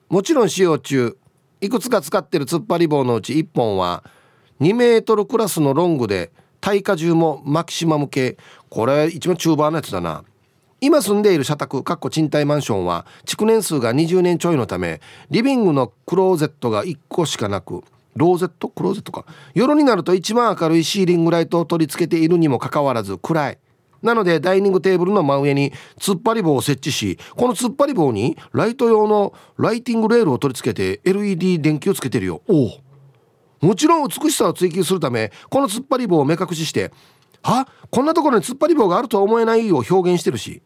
[0.08, 1.18] もちろん使用中。
[1.62, 4.04] いくつか使ってる突っ張り棒のうち1本は
[4.62, 8.38] 2メートルクラスのロングで耐荷重もマキシマム系。
[8.70, 10.24] これ一番中盤のやつだな。
[10.80, 17.84] 今住んでいる社宅かっこ賃貸マンションは築年数が20年ちょいのためリビングのクローゼットが1個しかなく
[18.16, 18.70] ローゼット？
[18.70, 19.26] クローゼットか。
[19.54, 23.60] 夜になると一番明るいシーリングライトを取り付けているにもかかわらず暗い。
[24.02, 32.42] なのでダイニングテーブルの真上に突っ張り棒を設置しこの突っ張り棒にライト用のライティングレールを取り付けて LED 電球をつけてるよ。
[32.48, 32.80] おお
[33.66, 36.92] もちろん美しさを追求するためこの突っ張り棒を目隠しして
[37.44, 37.70] は？
[37.90, 40.62] こんなところに突っ張り棒があるとは思えないを表現してるし。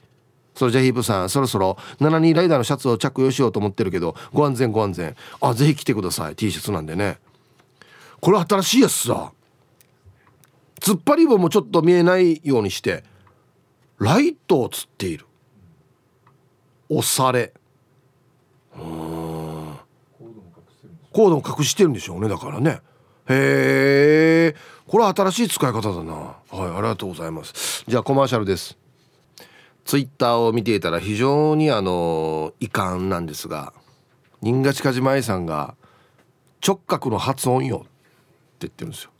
[0.55, 5.15] それじゃヒープさんそろそろ72ライダーのシャツを着用しようと思ってるけどご安全ご安全。
[5.39, 6.35] あぜひ来てください。
[6.35, 7.19] T シャツなんでね。
[8.21, 9.31] これ新しいやつさ。
[10.79, 13.03] 突っ張り棒もちょっと見えないようにして
[13.99, 15.25] ライトをつっている。
[16.89, 17.53] 押され。
[18.75, 19.77] うん。
[21.11, 22.81] コードも隠してるんでしょうねだからね。
[23.29, 26.13] へえこれは新しい使い方だな。
[26.13, 27.83] はいありがとうございます。
[27.87, 28.77] じゃあコマーシャルです。
[29.83, 33.73] ツイッターを見ていたら非常にあの遺憾なんですが
[34.41, 35.75] 新賀近島愛さんが
[36.65, 37.85] 直角の発音よ。
[38.57, 39.11] って言ってるんですよ。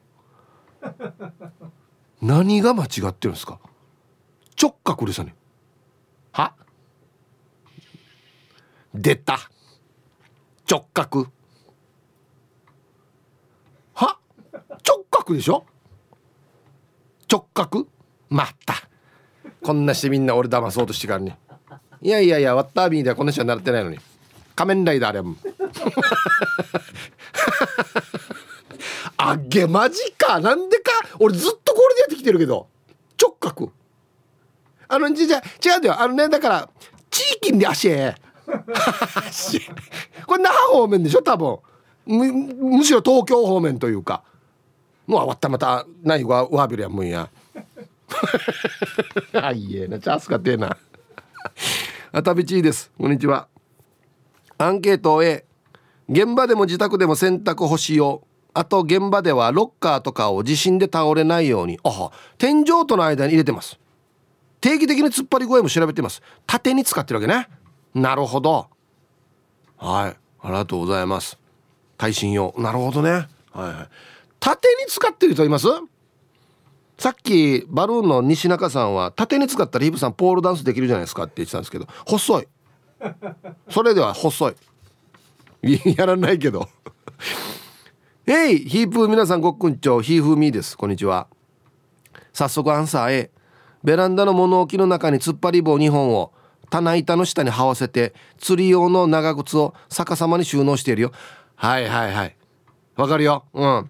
[2.21, 3.59] 何が間違ってるんですか？
[4.59, 5.35] 直角ですよね。
[6.31, 6.53] は？
[8.95, 9.37] 出た。
[10.69, 11.27] 直角。
[13.93, 14.17] は？
[14.83, 15.63] 直角でしょ？
[17.31, 17.87] 直角？
[18.29, 18.73] また。
[19.61, 21.37] こんなしてみんな俺騙そうとしてからね。
[22.01, 23.99] いやいやいやワッタービーではこの人は習ってないのに。
[24.55, 25.35] 仮面ライダーあれも。
[29.29, 30.39] あげマジか。
[30.39, 30.91] なんでか。
[31.19, 32.67] 俺ずっとこれでやってきてるけど。
[33.21, 33.71] 直角。
[34.87, 36.01] あのじゃ違うんだよ。
[36.01, 36.69] あのねだから
[37.09, 38.15] 地域に足へ。
[40.25, 41.59] これ那覇方面でしょ多分。
[42.05, 44.23] むむしろ東京方面というか。
[45.07, 46.47] もう終わったまたないわ。
[46.47, 47.29] わびるやもんや。
[49.33, 49.99] あいえな。
[49.99, 50.77] チャンスかてえな。
[52.11, 52.91] あたびちいです。
[52.97, 53.47] こんにちは。
[54.57, 55.45] アンケート A
[56.09, 58.26] 現場でも自宅でも洗濯干し用。
[58.57, 63.79] あと現場ではロッカーとかを地震で倒れないようにあ天井との間に入れてます。
[64.59, 66.23] 定期的に突っ張り声も調べてます。
[66.47, 67.47] 縦に使ってるわけね。
[67.93, 68.67] なるほど。
[69.77, 70.17] はい。
[70.41, 71.37] ありがとうございます。
[71.97, 72.55] 耐震用。
[72.57, 73.11] なるほどね。
[73.11, 73.89] はいはい。
[74.39, 75.67] 縦に使ってる人います？
[76.97, 82.47] さっきバルーンの西中さんは縦に使ったらヒープさんポールダンスできるじゃないですかって言ってたんですけど細い。
[83.69, 84.55] それでは細い。
[85.95, 86.67] やらないけど。
[88.29, 90.77] えいヒープー皆さんごっくんちょヒーフーミーです。
[90.77, 91.27] こんにちは。
[92.33, 93.31] 早速アンサー A
[93.85, 96.33] ベランダの物置の中に突っ張り棒2本を
[96.69, 101.13] 棚板の下に這わせて釣り用の長靴を逆さまに収納しているよ。
[101.55, 102.35] はいはいはい。
[102.97, 103.45] わかるよ。
[103.53, 103.89] うん。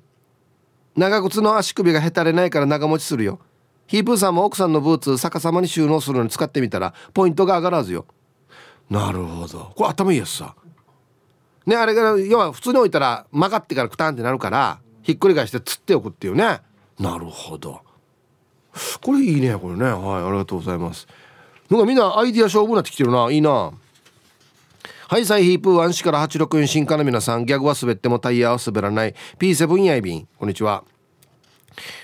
[0.96, 3.40] 長靴の足首がへたれないから長持ちするよ。
[3.88, 8.06] ヒープーさんも奥さんのブーツ逆さまに収納するのに使ってみたらポイントが上がらずよ。
[8.88, 9.72] なるほど。
[9.76, 10.54] これ頭いいやつさ。
[11.68, 16.62] ねあれが要は普通に置いたら曲がってからクタンってなるからひっくり返して釣っておくっていうね。
[17.00, 17.82] なるほど。
[19.02, 19.86] これいいねこれね。
[19.86, 21.08] はいありがとうございます。
[21.70, 23.30] なんかみんなアイディア勝負になってきてるな。
[23.30, 23.72] いいな。
[25.10, 27.46] はいサイヒープー1市から864進化の皆さん。
[27.46, 29.16] ギャグは滑ってもタイヤは滑らない。
[29.40, 30.84] P7 やいびんこんにちは。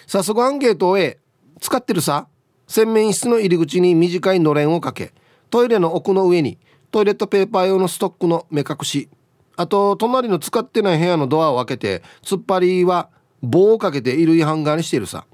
[0.08, 1.20] 早速アンケートを A
[1.60, 2.28] 使ってるさ。
[2.68, 5.14] 洗面室の入り口に短いのれんをかけ。
[5.50, 6.58] トイレの奥の上に
[6.92, 9.10] トイレットペーパー用のストックの目隠し。
[9.56, 13.10] あと隣の使ってない部屋のドアを開けて突っ張りは
[13.42, 15.26] 棒をかけて衣類ハンガーにしているさ。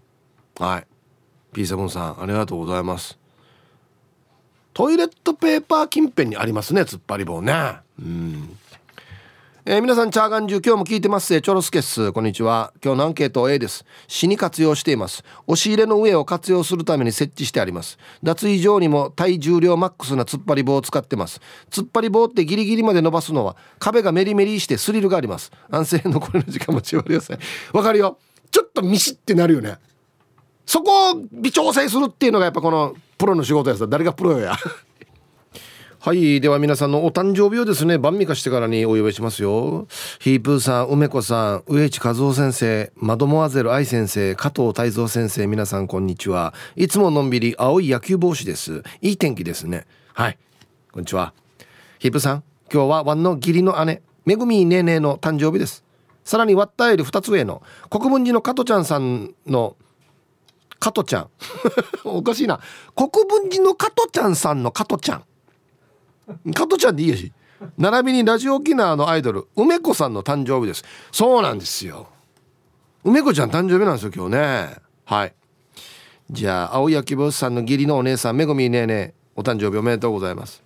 [0.58, 0.88] はい。
[1.53, 3.17] P7 さんありがとうございます。
[4.73, 7.77] トイレットペーパー近辺にありますね突っ張り棒ね。
[7.99, 8.58] うん。
[9.71, 11.27] えー、皆さんチャーガンジュ今日も聞いてます。
[11.27, 12.12] チョロスケッス。
[12.12, 12.73] こんにちは。
[12.84, 13.86] 今日のアンケート A です。
[14.08, 15.23] 死に活用しています。
[15.45, 17.99] 押し入れの上を活用するために設置してあります。
[18.23, 21.39] 脱衣場にも体重量マックスな突っ張り棒を使ってます。
[21.69, 25.51] 突っ張り棒ってギリギリまで伸ばすのは壁がメリメリしてスリルがあります。
[25.69, 27.39] 安静のこれの時間もちわりください。
[27.71, 28.17] わかるよ。
[28.49, 29.77] ちょっとミシってなるよね。
[30.65, 33.86] そこを微調整するっていうのがやっぱこのプロの仕事やさ。
[33.86, 34.55] 誰がプロや。
[36.01, 39.85] はいでは皆さんのお誕生日をですね晩味化してからにお呼びしますよ。
[40.19, 46.53] ヒープーさん梅子さん上地和夫先生マドモアゼル愛先生加藤泰造先生皆さんこんにちは。
[46.77, 48.81] いつものんびり青い野球帽子です。
[49.01, 49.85] いい天気ですね。
[50.13, 50.38] はい
[50.93, 51.33] こんにちは。
[51.99, 55.83] ヒープーさん今日はワンの義理の姉めぐみねねの誕生日です。
[56.23, 59.75] さらに割ったより2つ上の国分寺の加トちゃんさんの
[60.79, 61.29] 加トちゃん。
[62.07, 62.62] おかしいな。
[62.95, 65.23] 国分寺の加トちゃんさんの加トちゃん。
[66.53, 67.33] 加トちゃんでいいやし。
[67.77, 70.83] 並びにラジオ沖縄のアイドル梅子さんの誕生日です。
[71.11, 72.07] そうなんですよ。
[73.03, 74.75] 梅子ちゃん誕生日なんですよ今日ね。
[75.05, 75.33] はい。
[76.31, 80.61] じゃあ青焼き坊さんの義理のお姉さんめぐみねえねえお誕生日おめでとうございます。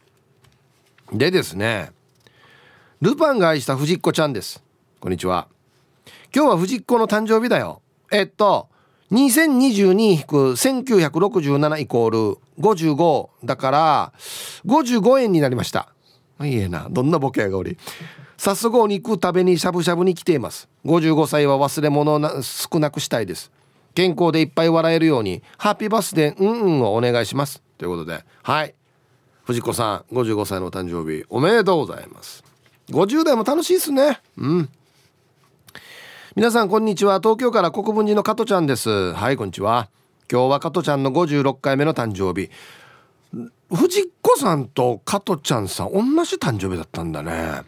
[1.11, 1.91] でですね
[3.01, 4.63] ルパンが愛した藤子ちゃんです。
[4.99, 5.47] こんにちは。
[6.35, 7.81] 今日は藤子の誕生日だよ。
[8.11, 8.67] えっと
[9.11, 14.13] 2022-1967イコール55だから
[14.65, 15.89] 55円になりました。
[16.41, 17.77] いいえなどんなボケやがおり
[18.37, 20.67] 早速お肉食べにしゃぶしゃぶに来ています。
[20.85, 23.51] 55歳は忘れ物を少なくしたいです。
[23.95, 27.61] 健康でいっぱい笑えるようにハッピーバースデーうんうんをお願いします。
[27.77, 28.73] ということではい。
[29.45, 32.43] 藤子さん55歳のお誕生日おめでとうございます。
[32.89, 34.19] 50代も楽しいですね。
[34.37, 34.69] うん。
[36.35, 37.19] 皆さんこんにちは。
[37.19, 39.13] 東京から国分寺の加トちゃんです。
[39.13, 39.89] はいこんにちは。
[40.31, 42.49] 今日は加トちゃんの56回目の誕生日。
[43.73, 47.61] 藤子さんと加トちゃんさん同じ誕生日だったんだね。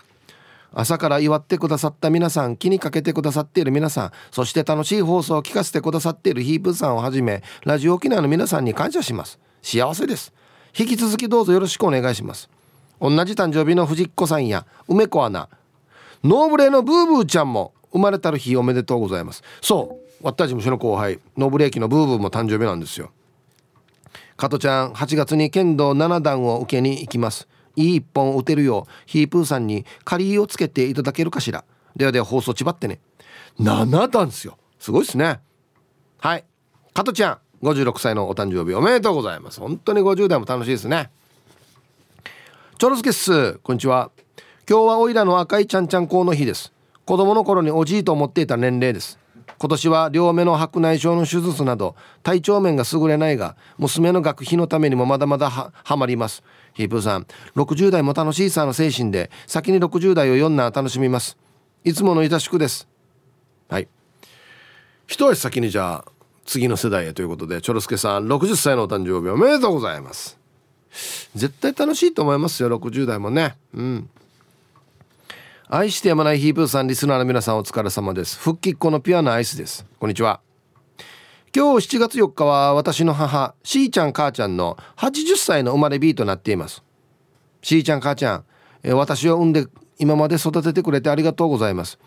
[0.77, 9.39] 朝から祝ってくださった皆さん気にかけてくださっている皆さんそして楽しい放送を聞かせてくださっているヒープさんをはじめラジオ沖縄の皆さんに感謝します。
[9.61, 10.33] 幸せです。
[10.77, 12.49] 引き続きどうぞよろしくお願いします。
[12.99, 15.49] 同じ誕生日の藤子さんや梅子アナ
[16.23, 19.43] ノーブレのブーブーちゃんも生まれたる日おめでとうございます。
[19.61, 20.04] そう。
[20.25, 23.11] 私事務所の後輩ノブレーキのブーブーも誕生日なんですよ。
[24.37, 27.47] 加トちゃん8月に剣道7段を受けに行きます。
[27.75, 31.63] いい一本打てるようヒープーさんに仮りをつけていただけるかしら。
[31.95, 32.99] ではでは放送ちばってね。
[33.59, 34.57] 7段ですよ。
[34.79, 35.41] すごいですね。
[36.17, 36.43] はい。
[36.95, 39.59] 加トちゃん56歳のお誕生日おめでとうございます。
[39.59, 41.11] 本当に50代も楽しいですね。
[42.79, 44.09] チョロスケッスこんにちは。
[44.67, 46.73] 今日はおいらの赤いちゃんちゃん校の日です。
[47.05, 49.19] 子供の頃におじいと思っていた年齢です。
[49.57, 56.43] 今年は両目の白内障の手術など体調面が優れないが娘の学費のためにもまだまだはまります。
[56.73, 61.37] ヒープーさん60代も楽しいさの精神で先に60代を読んな楽しみます。
[61.83, 62.87] いつものいたしくです。
[63.69, 63.87] はい。
[65.07, 66.11] 一足先にじゃあ
[66.45, 70.37] 次の世代へということでチョロスケさん60歳のお誕生日おめでとうございます。
[71.35, 73.55] 絶対楽しいと思いますよ60代もね。
[73.73, 74.09] うん。
[75.67, 78.37] 愛してやまないヒープーさんリスナーの皆さんお疲れ様です。
[78.37, 79.83] 復帰っ子のピュアなアイスです。
[79.99, 80.39] こんにちは。
[81.55, 86.83] 今日7月4日は私の母しーちゃん母ちゃんの80歳の生まれ日となっています。
[87.63, 88.45] しーちゃん母ちゃん
[88.83, 89.65] え私を産んで
[89.97, 91.97] 今まで育ててくれてありがとうございます。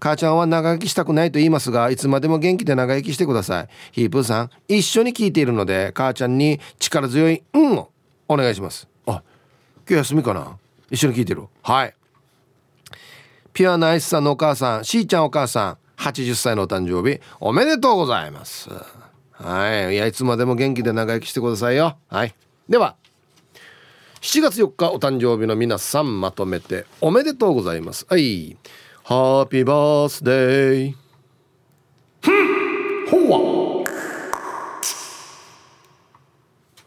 [0.00, 3.68] 母ちゃんは長生きしたくないと言いますがいつまでも元気で長生きしてください。
[3.92, 7.90] ヒープーさん一緒に聞いているので母ちゃんに力強い「うん」を
[8.28, 8.88] お願いします。
[9.04, 9.22] あ
[9.86, 10.56] 今日休みかな？
[10.90, 11.42] 一緒に聞いてる？
[11.62, 11.94] はい。
[13.54, 18.68] ピュアなアイスさんのお母さんしーちゃんお母さん80歳のお誕生日おめでとうございます。
[19.30, 19.94] はい。
[19.94, 21.96] いやいつまでも元気で長生きしてくださいよ。
[22.08, 22.34] はい。
[22.68, 22.96] では
[24.22, 28.06] 7月4日お誕生日の皆さんまとめておめでとうございます。
[28.08, 28.56] はい。
[29.04, 30.94] ハッピーバースデー
[33.08, 33.84] ほわ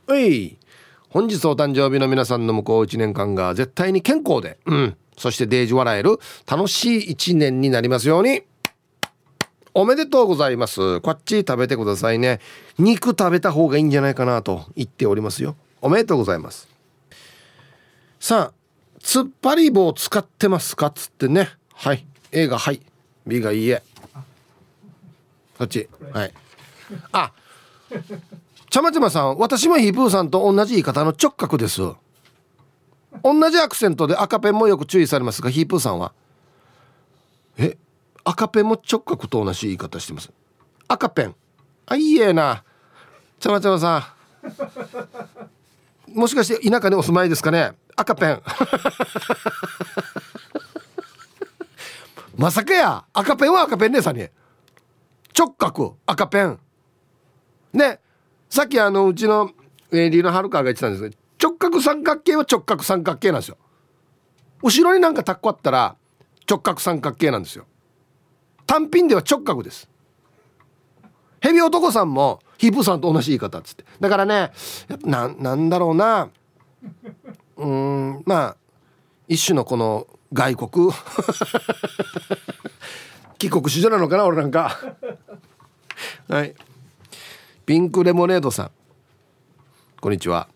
[0.07, 0.17] は。
[0.19, 0.57] い。
[1.07, 4.97] 本日お誕生日の皆さんの向こう1年間が絶対に健康でうん。
[5.17, 8.43] そしてデージ笑える楽しい一年になりますように。
[9.73, 11.01] おめでとうございます。
[11.01, 12.39] こっち食べてくださいね。
[12.79, 15.55] 肉食べた方がいいんじゃないかなと言っておりますよ。
[15.81, 16.67] おめでとうございます。
[18.19, 18.53] さあ
[19.01, 21.49] 突っ張り棒使ってますかっつってね。
[21.73, 22.05] はい。
[22.31, 22.81] A がはい。
[23.25, 23.83] B がいいえ。
[25.57, 25.87] こっち。
[26.11, 26.33] はい。
[27.11, 27.31] あ
[28.69, 31.81] ちゃまちゃまさん私もヒープーさんと同じ言い方の直角です。
[33.23, 36.13] 同じアクセントで赤ペンもよく注意されますがヒープーさんは。
[37.57, 37.77] え
[38.23, 40.31] 赤ペンも直角と同じ言い方してます。
[40.87, 41.35] 赤ペン。
[41.85, 42.63] あいいえな。
[43.39, 44.03] ちゃまちゃまさん。
[46.13, 47.71] もしかして田舎にお住まいですかね？
[47.95, 48.41] 赤ペン。
[52.37, 53.05] まさかや。
[53.13, 54.27] 赤ペンは赤ペンねさに
[55.37, 56.59] 直角赤ペン。
[57.73, 57.99] ね。
[58.49, 59.51] さっきあのうちの
[59.91, 61.17] リーのはるかが言ってたんですけど
[61.69, 63.57] 角三角形は直角三角形なんですよ。
[64.63, 65.95] 後ろになんかタッコあったら
[66.49, 67.65] 直角三角形なんですよ。
[68.65, 69.89] 単品では直角です。
[71.39, 73.85] ヘビ男さんもヒープさんと同じ言い方っつって。
[73.99, 74.51] だからね
[75.03, 76.29] ななんだろうな。
[77.57, 78.57] うんまあ
[79.27, 80.91] 一種のこの外国。
[83.37, 84.75] 帰国子女なのかな俺なんか。
[86.27, 86.55] はい。
[87.65, 88.71] ピンクレモネードさん。
[90.01, 90.47] こんにちは。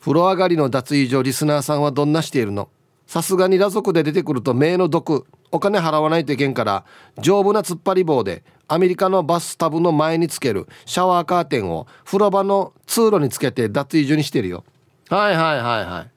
[0.00, 2.68] 風呂上がりの脱衣所リスナーさんはどんなしているの？
[3.06, 5.26] さすがに裸族で出てくると目の毒。
[5.52, 6.84] お金払わないといけんから
[7.18, 14.64] 丈夫な突っ張り棒でアメリカのバスタブの前につけるシャワーカーテンを風呂場の通路につけて脱衣所にしてるよ。
[15.08, 16.10] はいはいはいはい。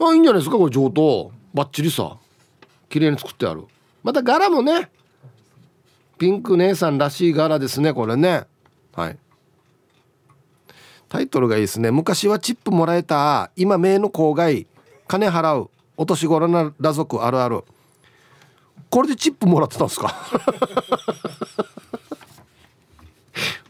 [0.00, 1.32] あいいんじゃないですかこれ上等。
[1.52, 2.16] バッチリさ。
[2.88, 3.64] 綺麗に作ってある。
[4.04, 4.88] また柄もね
[6.16, 8.44] ピンク姉さんらしい柄ですねこれね。
[8.94, 9.18] はい。
[11.08, 11.90] タイトルがいいですね。
[11.90, 14.66] 昔はチップもらえた今名の郊外
[15.06, 17.64] 金払うお年頃な裸族あるある。
[18.90, 20.08] これでチップもらってたんですか？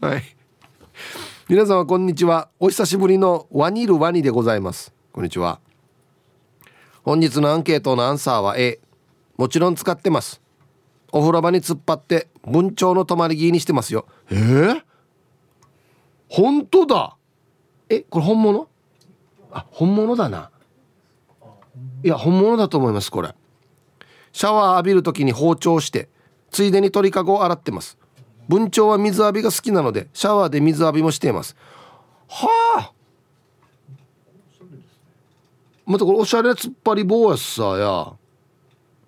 [0.01, 0.23] はい。
[1.49, 2.49] 皆様こんにちは。
[2.59, 4.93] お久しぶりのワニルワニでございます。
[5.11, 5.59] こんにちは。
[7.03, 8.79] 本日のアンケートのアンサーは A
[9.37, 10.41] もちろん使ってます。
[11.11, 14.05] お風呂場に突っ張って文鳥の泊まり木にしてますよ。
[14.29, 14.83] えー、
[16.27, 17.15] 本当だ。
[17.89, 18.67] えこれ本物？
[19.51, 20.51] あ本物だな。
[22.03, 23.33] いや本物だと思いますこれ。
[24.31, 26.07] シャワー浴びる時に包丁して
[26.51, 27.97] ついでに鳥かごを洗ってます。
[28.47, 31.55] 文鳥は水浴びが好きなのでシャワーで水浴びもしています。
[32.27, 32.47] は
[32.77, 32.91] あ！
[35.85, 38.13] またこれおしゃれ突っ張り棒やさや。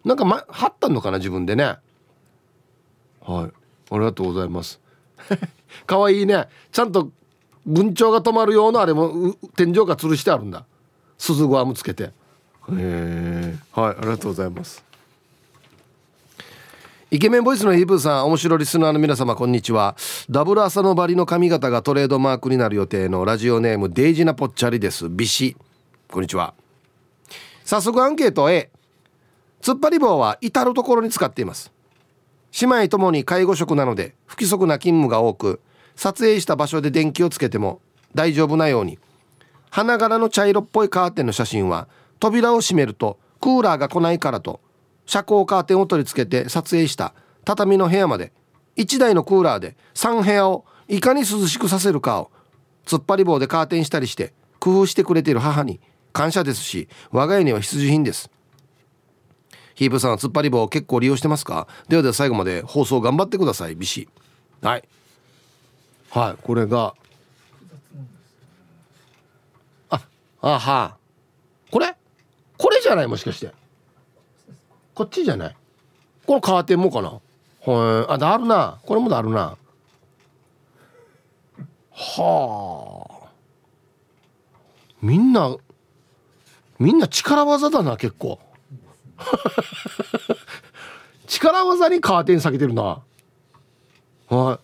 [0.04, 1.64] なんか、ま、貼ったのかな自分でね。
[1.64, 1.78] はい。
[3.28, 3.50] あ
[3.92, 4.82] りがとうございます。
[5.86, 6.48] かわいいね。
[6.72, 7.12] ちゃんと
[7.66, 10.66] 文鳥が止まるようなあれも天井が吊るしてあるんだ。
[11.18, 12.06] 鈴ごアムつけて。
[12.06, 12.12] へ
[12.72, 14.84] えはいありがとうございます。
[17.14, 19.96] イケメンボイスのヒープーさん面白リスナーの皆様こんにちは。
[20.30, 25.10] ダブル朝のバリの髪型がトレードマークになる予定のラジオネームデイジナポッチャリです。
[25.10, 25.58] ビシ。
[26.10, 26.54] こんにちは。
[27.66, 28.70] 早速アンケート A
[29.62, 31.72] 突っ張り棒は至る所に使っています。
[32.62, 35.60] 姉妹ともに介護職なので不規則な勤務が多く
[36.02, 37.80] 撮影した場所で電気をつけても
[38.16, 38.98] 大丈夫なように。
[39.70, 41.88] 花柄の茶色っぽいカーテンの写真は
[42.20, 44.62] 扉を閉めるとクーラーが来ないからと
[45.06, 47.14] 遮光カーテンを取り付けて撮影した。
[47.46, 48.34] 畳の部屋まで
[48.78, 52.32] 1台のクーラーで3部屋をいかに涼しくさせるかを
[52.84, 55.80] 突っ張り棒でカーテンしたりして工夫してくれている母に
[56.14, 58.32] 感謝ですし我が家には必需品です。
[59.76, 61.68] ヒープさんは突っ張り棒結構利用してますか？
[61.90, 64.10] ではでは最後まで放送頑張ってくださいビシ。
[64.64, 64.84] はい。
[66.12, 66.94] はいこれが。
[69.90, 70.02] あ
[70.42, 70.98] あは。
[71.72, 71.96] これ？
[72.58, 73.52] これじゃないもしかして。
[74.94, 75.56] こっちじゃない？
[76.26, 77.10] このカーテンもかな？
[77.10, 77.20] は
[78.10, 78.80] いあだるな。
[78.86, 79.58] これもだるな。
[81.94, 83.30] はあ。
[85.02, 85.56] みんな
[86.78, 88.40] みんな力技だな結構。
[91.28, 93.02] 力技にカーテン下げてるな。
[94.28, 94.60] はい。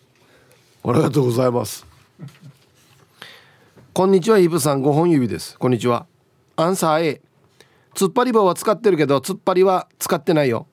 [0.88, 1.84] ありがとうございます。
[3.92, 5.58] こんにちはイブさん5本指です。
[5.58, 6.06] こんにちは。
[6.56, 7.22] アンサー A
[7.94, 10.66] 突っ張り棒は使ってるけど突っ張りは使ってないよ。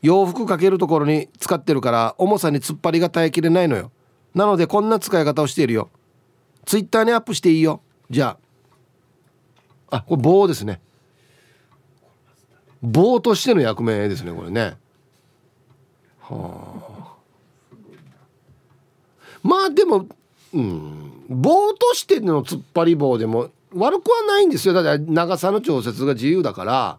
[0.00, 3.92] 洋服かけるところに使ってるから重さに突っ張りが耐えきれないのよ。
[4.34, 5.90] なのでこんな使い方をしているよ。
[6.64, 7.82] ツイッターにアップしていいよ。
[8.08, 8.38] じゃ
[9.90, 9.98] あ。
[9.98, 10.80] あこれ棒ですね。
[12.80, 14.78] 棒としての役目ですねこれね。
[16.20, 16.87] はあ。
[19.42, 20.06] まあでも
[20.54, 24.74] うん棒としての突っ張り棒でも悪くはないんですよ。
[24.74, 26.98] だって長さの調節が自由だから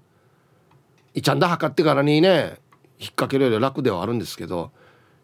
[1.13, 2.57] いちゃんだ測ってからにね
[2.99, 4.71] 引っ掛けるより楽ではあるんですけど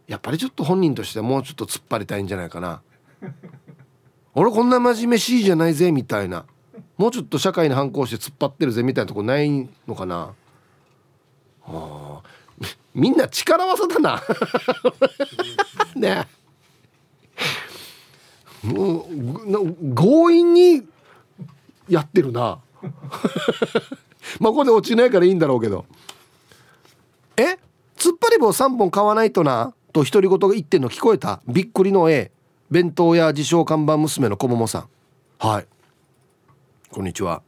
[0.07, 2.82] やっぱりちょっと本人としてもうちょっと突っ張りたいんじゃないかな。
[4.34, 6.45] 俺こんな真面目しいじゃないぜみたいな。
[6.97, 10.34] もうちょっと社会に反抗して突っ張ってるぜみたいなとこないのかな。
[11.61, 12.22] はあ
[12.93, 14.22] みんな力技だな。
[15.95, 16.16] ね。
[16.16, 16.24] も
[18.72, 20.88] う強引に
[21.88, 22.59] やってるな。
[24.39, 25.86] まあここで落ちないからいいんだろうけど。
[27.38, 27.57] え？
[27.97, 31.41] 突っ張り棒3本買わないとなと独り言が言ってんの聞こえた。
[31.47, 32.32] びっくりの絵。
[32.72, 34.89] 弁当屋自称看板娘の小桃さん。
[35.39, 35.68] はい。
[36.91, 37.41] こんにちは。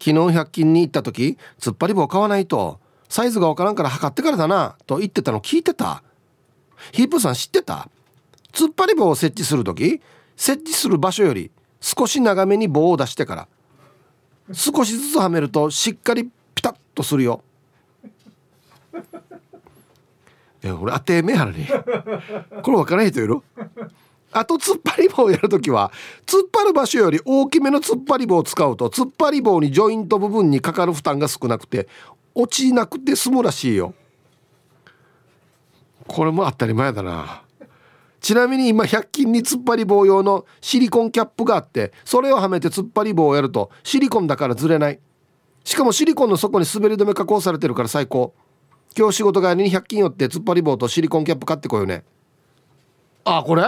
[0.00, 2.78] 昨日100均に行った時突っ張り棒買わないと
[3.08, 6.02] サイズがわからんから測ってからだなと言ってたの聞いてた。
[6.92, 7.88] ヒープさん知ってた？
[8.52, 10.00] 突っ張り棒を設置する時
[10.36, 13.48] 設置する場所より少し長めに棒を出してから
[14.52, 17.42] 少しずつはめるとしっかりピタッとするよ。
[20.64, 23.40] いや俺当て目やらにこれ分からへん人いる？
[24.32, 25.92] あと突っ張り棒をやるときは
[26.26, 31.88] 突っ張る場所より大きめの突っ張り棒を使うと突っ張り棒にジョイント部分にかかる負担が少なくて
[32.34, 33.94] 落ちなくて済むらしいよ。
[36.06, 37.42] これも当たり前だな。
[38.20, 45.00] ちなみに今100均に突っ張り棒用のシリコンキャップがあってそれをはめて突っ張り棒をやるとシリコンだからずれない。
[45.64, 48.34] しかもシリコンの底に滑り止め加工されてるから最高。
[48.96, 52.04] 今日仕事帰りに100均寄って突っ張り棒とシリコンキャップ買ってこようね。
[53.24, 53.62] あこれ？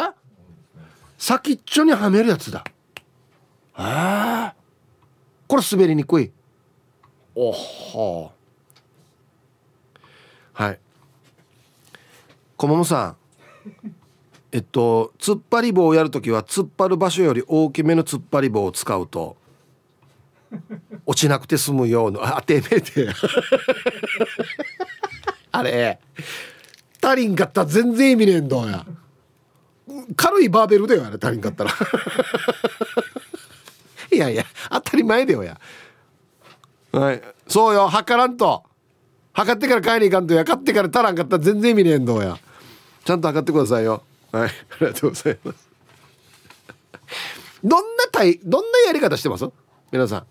[1.19, 2.65] 先っちょにはめるやつだ。
[3.79, 4.53] へえ
[5.47, 6.33] これ滑りにくい。
[7.35, 8.31] おは
[10.55, 10.79] はい。
[12.57, 13.17] 小桃さん
[14.53, 19.37] えっと突っ張り棒をやるときは突っ張る場所より大きめの突っ張り棒を使うと
[21.07, 23.09] 落ちなくて済むようなあてめえて
[25.53, 26.01] あれ
[27.03, 28.87] 足りんかったら全然意味ねえんだや
[30.17, 31.71] 軽いバーベルだよあれ足りんかったら。
[34.13, 35.61] いやいや当たり前だよや。
[36.93, 37.23] はい。
[37.49, 38.65] そうよ測らんと。
[39.33, 40.45] 測ってから買いに行かんとや。
[40.45, 42.39] 買ってから足らんかったら全然意味ねえんだや。
[43.05, 45.69] ちゃんと測ってくださいよはいありがとうございます。
[47.63, 49.45] どんな体どんなやり方してます？
[49.91, 50.27] 皆さん。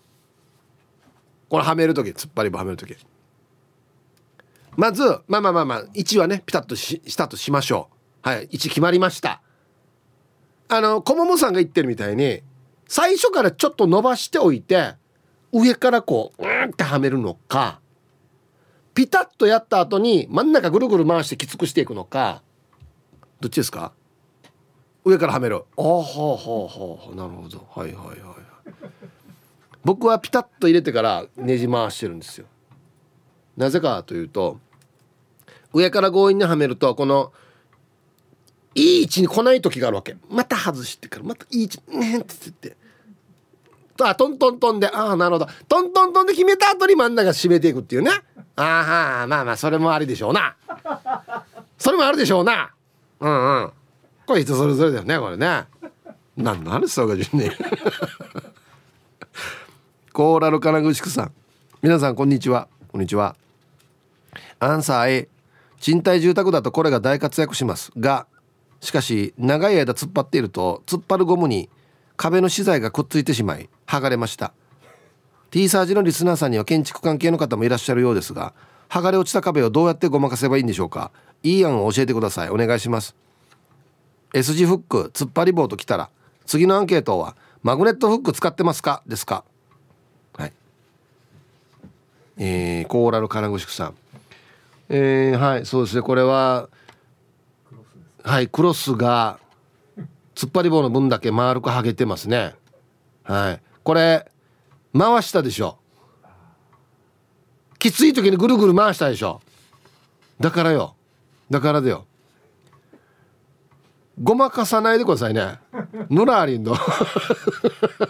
[1.50, 2.96] これはめる時突っ張り棒はめる時
[4.78, 7.90] まずまあまあまあまあ位置はねピタッとししたとしましょ
[8.24, 8.30] う。
[8.30, 9.42] はい位置決まりました。
[10.70, 12.42] あの小桃さんが言ってるみたいに
[12.88, 14.94] 最初からちょっと伸ばしておいて
[15.52, 17.80] 上からこううんってはめるのか
[18.94, 22.44] ピタッとやった後に真ん中ぐるぐる回してきつくしていくのか
[23.40, 23.92] どっちですか？
[25.06, 27.66] 上からはめるああはあはあはあなるほど。
[27.70, 28.18] はいはいはい
[29.84, 32.46] 僕はピタッと入れてからねじ回してるんですよ。
[33.56, 34.60] なぜかというと
[35.74, 37.32] 上から強引にはめるとこの
[38.76, 40.18] いい位置に来ない時があるわけ。
[40.30, 42.78] また外してからまたいい位置ねって言って。
[44.02, 45.48] あトントントンでああなるほど。
[45.68, 48.12] トントントンで決めた後に真ん中締めていくっていうね。
[48.56, 50.56] ああまあまあそれもありでしょうな。
[51.78, 52.74] それもあるでしょうな。
[53.20, 53.72] うんうん。
[54.26, 55.66] これ人それぞれだよねこれね。
[56.38, 57.52] 何の話そうかじね
[60.14, 61.32] コーラル金具宿さん。
[61.82, 62.68] 皆さんこんにちは。
[62.92, 63.36] こんにちは。
[64.60, 65.30] アンサー A
[65.80, 67.92] 賃貸住宅だとこれが大活躍します。
[67.98, 68.28] が
[68.82, 71.70] しかし長い間突っ張っていると突っ張るゴムに
[72.16, 74.54] 壁の資材がくっついてしまい剥がれました。
[75.52, 78.54] T サージのリスナーさんには建築関係の方もいらっしゃるようですが
[78.88, 81.12] 剥がれ落ちた壁をどうやってごまかせばいいんでしょうか。
[81.44, 82.50] いい案を教えてください。
[82.50, 83.16] お願いします。
[84.34, 86.10] S 字フック突っ張り棒ときたら
[86.46, 89.02] 次のアンケートはマグネットフック使ってますか？
[89.08, 89.44] ですか？
[90.38, 90.54] はい。
[92.38, 93.96] えー、コーラル金具宿さん。
[94.90, 96.02] えー、はいそうですね。
[96.02, 96.70] これは
[98.24, 99.40] はいクロスが
[100.36, 102.56] 突っ張り棒の分だけ丸く剥げてますね。
[103.24, 103.62] はい。
[103.84, 104.32] これ
[104.98, 105.78] 回したでしょ。
[107.78, 109.42] きつい時にぐるぐる回したでしょ。
[110.40, 110.96] だからよ。
[111.50, 112.06] だからだよ。
[114.22, 115.60] ごまかさないでくださいね。
[116.10, 116.76] ヌラーリンの。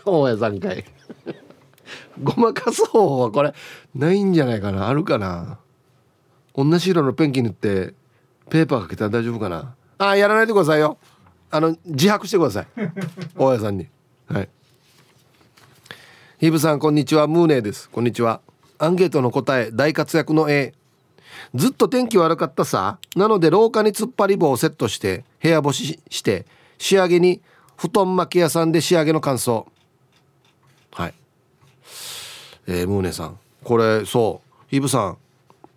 [0.06, 0.84] 大家さんかい
[2.22, 3.54] ごまかす方法はこれ
[3.94, 4.88] ないんじゃないかな。
[4.88, 5.60] あるかな。
[6.56, 7.94] 同じ色のペンキ塗って
[8.50, 9.76] ペーパーかけたら大丈夫かな。
[10.00, 10.98] あやらないでくださいよ。
[11.52, 12.68] あの自白してください。
[13.36, 13.88] 大家さんに。
[14.28, 14.50] はい。
[16.40, 17.28] ヒブさんこんにちは。
[17.28, 17.90] ムーネーです。
[17.90, 18.42] こんにちは。
[18.80, 20.74] アンケートの答え大活躍の A
[21.56, 23.00] ずっと天気悪かったさ。
[23.16, 26.46] なので廊下に突っ張り棒をセットして部屋干しして
[26.78, 27.42] 仕上げに
[27.76, 29.68] 布団巻き屋さんで仕上げの感想。
[30.92, 31.14] はい。
[32.68, 33.40] えー、ムーネさん。
[33.64, 34.66] これそう。
[34.68, 35.18] ヒブさん。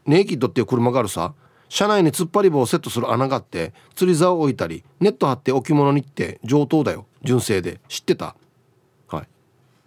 [0.05, 1.33] ネイキッドっていう車があるさ。
[1.68, 7.07] 車内に突っ張り棒をセットする穴があって釣り竿を置いたりネット張って置物に行って上等だよ。
[7.23, 7.81] 純正で。
[7.89, 8.37] 知ってた？
[9.09, 9.29] はい。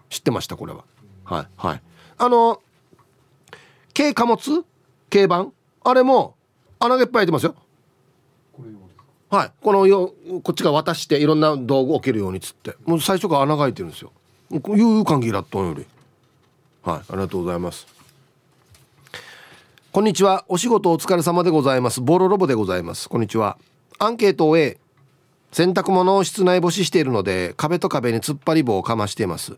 [0.10, 0.84] 知ってましたこれは。
[1.26, 1.48] はい。
[1.58, 1.82] はい。
[2.18, 2.62] あの
[3.96, 4.66] 軽貨物？
[5.12, 5.54] 軽バン？
[5.86, 6.36] あれも
[6.80, 7.56] 穴がいっぱい開いてますよ。
[9.30, 9.52] はい。
[9.62, 10.14] このよ
[10.44, 12.76] こっちが渡していろんな道具置けるようにつって。
[12.86, 14.12] もう最初から穴が開いてるんですよ。
[14.64, 15.86] こういう感じだったより。
[16.82, 16.98] はい。
[16.98, 17.86] ありがとうございます。
[19.92, 20.44] こんにちは。
[20.48, 22.02] お仕事お疲れ様でございます。
[22.02, 23.08] ボロロボでございます。
[23.08, 23.58] こんにちは。
[24.00, 24.80] アンケートを A
[25.52, 29.58] 洗濯物を室内干ししているので壁と壁に突っ張り棒をかましています。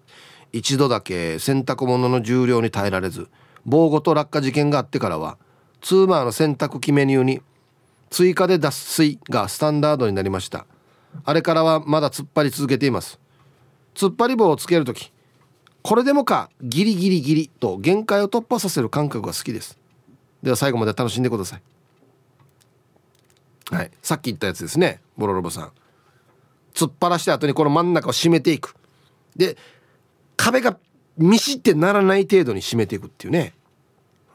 [0.51, 3.29] 一度だけ洗濯物の重量に耐えられず
[3.65, 5.37] 棒ごと落下事件があってからは
[5.81, 7.41] ツーマーの洗濯機メニューに
[8.09, 10.65] 追加で脱水がスタンダードになりました。
[11.23, 13.19] あれからはまだ突っ張り続けています。
[13.95, 15.11] 突っ張り棒をつける時
[15.81, 19.77] これでもかギリギリギリと限界を突破させる感覚が好きです。
[20.43, 21.61] では最後まで楽しんでください。
[23.71, 23.91] はい。
[24.01, 25.01] さっき言ったやつですね。
[25.17, 25.71] ボロロボさん。
[26.73, 28.75] 突っ張らした後にこの真ん中を締めていく。
[29.35, 29.57] で
[30.35, 30.77] 壁が
[31.17, 33.53] ミシってならない程度に締めていくっていうね。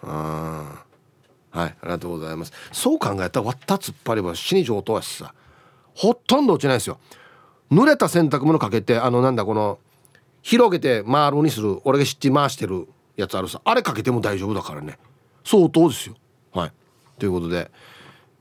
[0.02, 0.84] あ
[1.52, 2.52] はいありがとうございます。
[2.72, 5.34] そう考えたら割った突っ張りは死に上等やしさ。
[5.94, 6.98] ほとんど落ちないですよ。
[7.70, 9.78] 濡れた洗濯物かけてあのなんだこの
[10.40, 13.60] 広げて回るにする俺が知って回してるやつあるさ。
[13.64, 14.98] あれかけても大丈夫だからね。
[15.44, 16.16] 相当ですよ。
[16.52, 16.72] はい。
[17.18, 17.70] ということで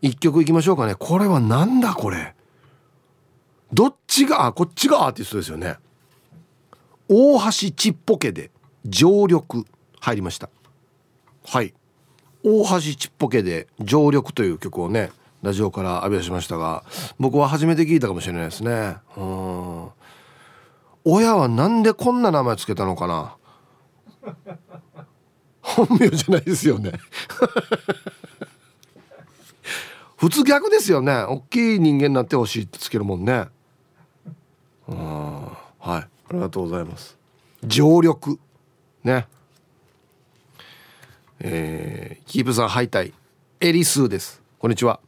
[0.01, 0.95] 一曲いきましょうかね。
[0.95, 2.33] これはなんだこれ。
[3.73, 5.77] どっちがこっちがアーティストですよね。
[7.09, 8.51] 大橋ちっぽけで
[8.85, 9.43] 常緑
[9.99, 10.49] 入りました。
[11.45, 11.73] はい。
[12.43, 15.11] 大橋ちっぽけで常緑という曲をね
[15.41, 16.83] ラジオから浴び出しましたが
[17.19, 18.97] 僕は初めて聞いたかもしれないですね。
[19.17, 19.89] うん。
[21.03, 23.35] 親はなんでこんな名前つけたのかな？
[25.61, 26.91] 本名じゃないですよね。
[30.17, 31.11] 普通逆ですよね。
[31.13, 33.47] 大きい人間になってほしいってつけるもんね。
[34.87, 35.45] うん。
[35.45, 35.51] は
[35.85, 35.89] い。
[35.89, 37.17] ありがとうございます。
[37.65, 38.39] 常緑
[39.03, 39.27] ね。
[41.43, 43.13] えー、キープさん敗退
[43.59, 44.41] エリスーです。
[44.59, 44.99] こんにちは。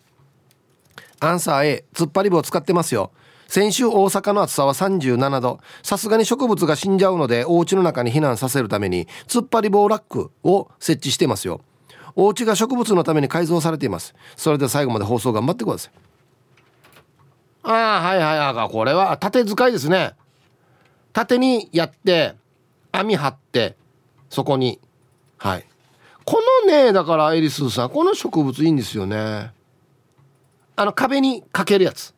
[1.20, 3.12] アンサー A 突っ張り棒使ってますよ。
[3.48, 11.62] 先週大阪の暑さは37度さすがに植物が死んじゃうのでお家の中に避難させるために突っ張り棒ラックを設置してますよ。
[12.16, 14.16] お家が植物のために改造されています。
[14.36, 15.92] それで最後まで放送頑張ってください。
[17.64, 18.72] ああはいはいはい。
[18.72, 20.14] これは縦使いですね。
[21.12, 22.34] 縦にやって
[22.92, 23.76] 網張って
[24.30, 24.80] そこに
[25.38, 25.66] はい。
[26.26, 29.52] このねだからエリスさんこの植物いいんですよね。
[30.76, 32.14] あの壁にかけるやつ。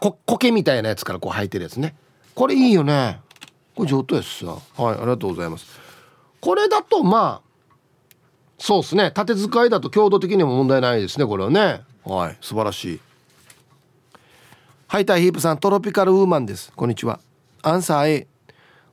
[0.00, 1.94] こ苔みたいなやつからこう生えてるやつね。
[2.34, 3.20] これいいよね。
[3.74, 4.46] これ上等ですさ
[4.76, 5.66] はいありがとうございます。
[6.40, 7.74] これだとまあ
[8.58, 9.10] そうですね。
[9.12, 11.82] 縦使いだと強度的にも問題ないですねこれはね。
[12.04, 13.00] はい素晴らしい。
[14.88, 16.72] ハイタイヒープさんトロピカルウーマンです。
[16.74, 17.20] こんにちは。
[17.62, 18.26] アンサー A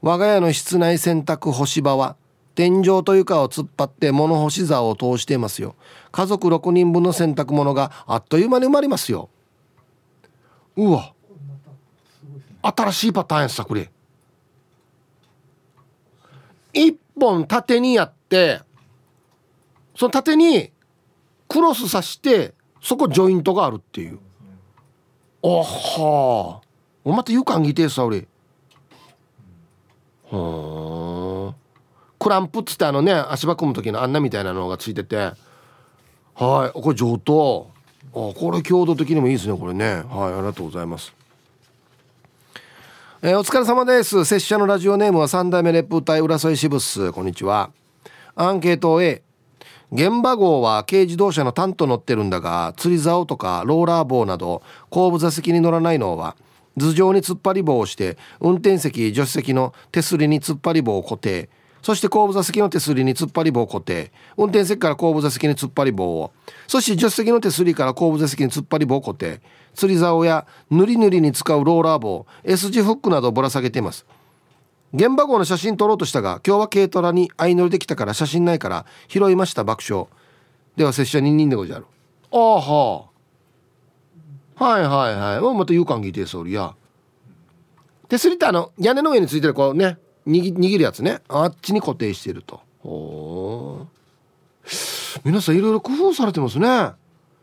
[0.01, 2.15] 我が家の室内洗濯干し場は
[2.55, 5.75] 天井と床を突っ張って物干し座を通していますよ。
[6.11, 9.29] 家族6人分の洗濯物があっという間に埋まりますよ。
[10.75, 11.13] うわ。
[12.61, 13.89] 新しいパターンやさこれ。
[16.73, 18.61] 一本縦にやって
[19.95, 20.71] その縦に
[21.47, 24.19] クロスさしてそこジョイントがあるっていう。
[25.43, 26.67] あはあ
[27.03, 28.27] おまた言うかんぎてさ俺。
[30.29, 31.20] はあ
[32.21, 35.15] クランプっつってあのね足場組む時のあんなみたいなのがついてて。
[36.35, 36.79] はい。
[36.79, 37.67] これ上等。
[38.13, 40.03] あこれ強度的にもいいですねこれね。
[40.07, 41.13] はいありがとうございます。
[43.23, 44.23] えー、お疲れ様です。
[44.23, 47.71] 拙者のラジオネームは三代目レップ隊浦添支部スこんにちは。
[48.35, 49.23] アンケート A
[49.91, 54.61] 現場号は軽自動車のタンと乗ってるんだが釣り竿とかローラー棒など
[54.91, 56.35] 後部座席に乗らないのは
[56.77, 61.49] 頭上に突っ張り棒をして運転席助手席の手すりに突っ張り棒を固定。
[61.81, 64.11] そして後部座席の手すりに突っ張り棒を固定。
[64.37, 66.31] 運転席から後部座席に突っ張り棒を。
[66.67, 69.41] そして助手席の手すりから後部座席に突っ張り棒を固定。
[69.73, 74.05] 釣り竿やぬりぬりに使うローラー棒 S 字フックなどをぶら下げています。
[74.93, 80.07] 現場号の写真撮ろうとしたが今日は軽トラに相乗りできたから写真ないから拾いました爆笑。
[80.75, 81.85] では拙者にんにんでござる。
[82.31, 83.05] ああは
[84.57, 85.41] あはいはいはい。
[85.41, 86.75] もうまた言うかんぎてそりや。
[88.09, 89.97] 手すりってあの屋根の上についてるこうね。
[90.27, 91.21] 握るやつね。
[91.27, 92.61] あっちに固定してると。
[92.83, 93.87] お
[95.23, 96.91] 皆さんいろいろ工夫されてますね。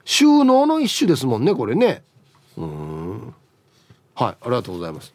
[0.05, 2.03] 収納の一種ですもんねこれね。
[2.57, 3.35] うん。
[4.15, 5.13] はいありがとうございます。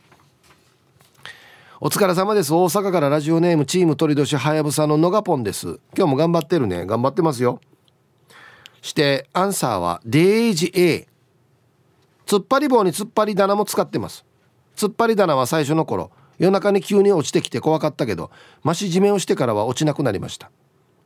[1.79, 2.53] お疲れ様です。
[2.53, 5.79] 大阪からラジオネームチーム鳥年はやぶさののがぽんです。
[5.97, 6.85] 今日も頑張ってるね。
[6.85, 7.59] 頑張ってますよ。
[8.81, 11.07] してアンサーはデイジ A
[12.25, 14.25] 突っ張り棒に突っ張り棚も使ってます。
[14.75, 16.11] 突っ張り棚は最初の頃
[16.43, 18.29] 夜中に急に落ちてきて怖かったけど
[18.65, 20.51] 増し締めをしてからは落ちなくなりました。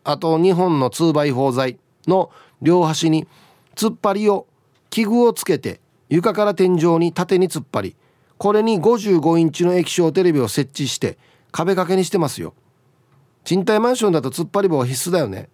[0.04, 1.78] あと2本の 2x4 材
[2.08, 3.28] の両端に
[3.76, 4.48] 突っ張りを
[4.90, 5.80] 器具をつけて
[6.10, 7.96] 床から天井に縦に突っ張り
[8.40, 11.20] これに55インチの液晶テレビを設置して
[11.52, 12.56] 壁掛けにしてますよ。
[13.44, 15.50] 賃貸マンションだと突っ張り棒必須だよね。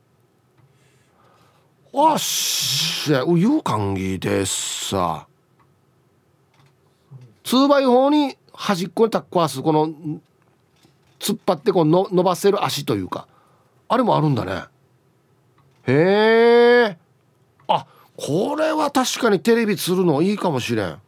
[1.94, 5.28] あっしゃうゆうかんぎですさ
[7.44, 9.90] 2x4 に端っこにタッコわすこの
[11.20, 13.28] 突っ張ってこうの伸ばせる足というか。
[13.90, 14.64] あれもあるんだね。
[15.86, 16.98] へえ。
[17.68, 17.86] あ
[18.16, 20.88] これは確かにテレビするのいいかもしれん。
[20.88, 21.00] あ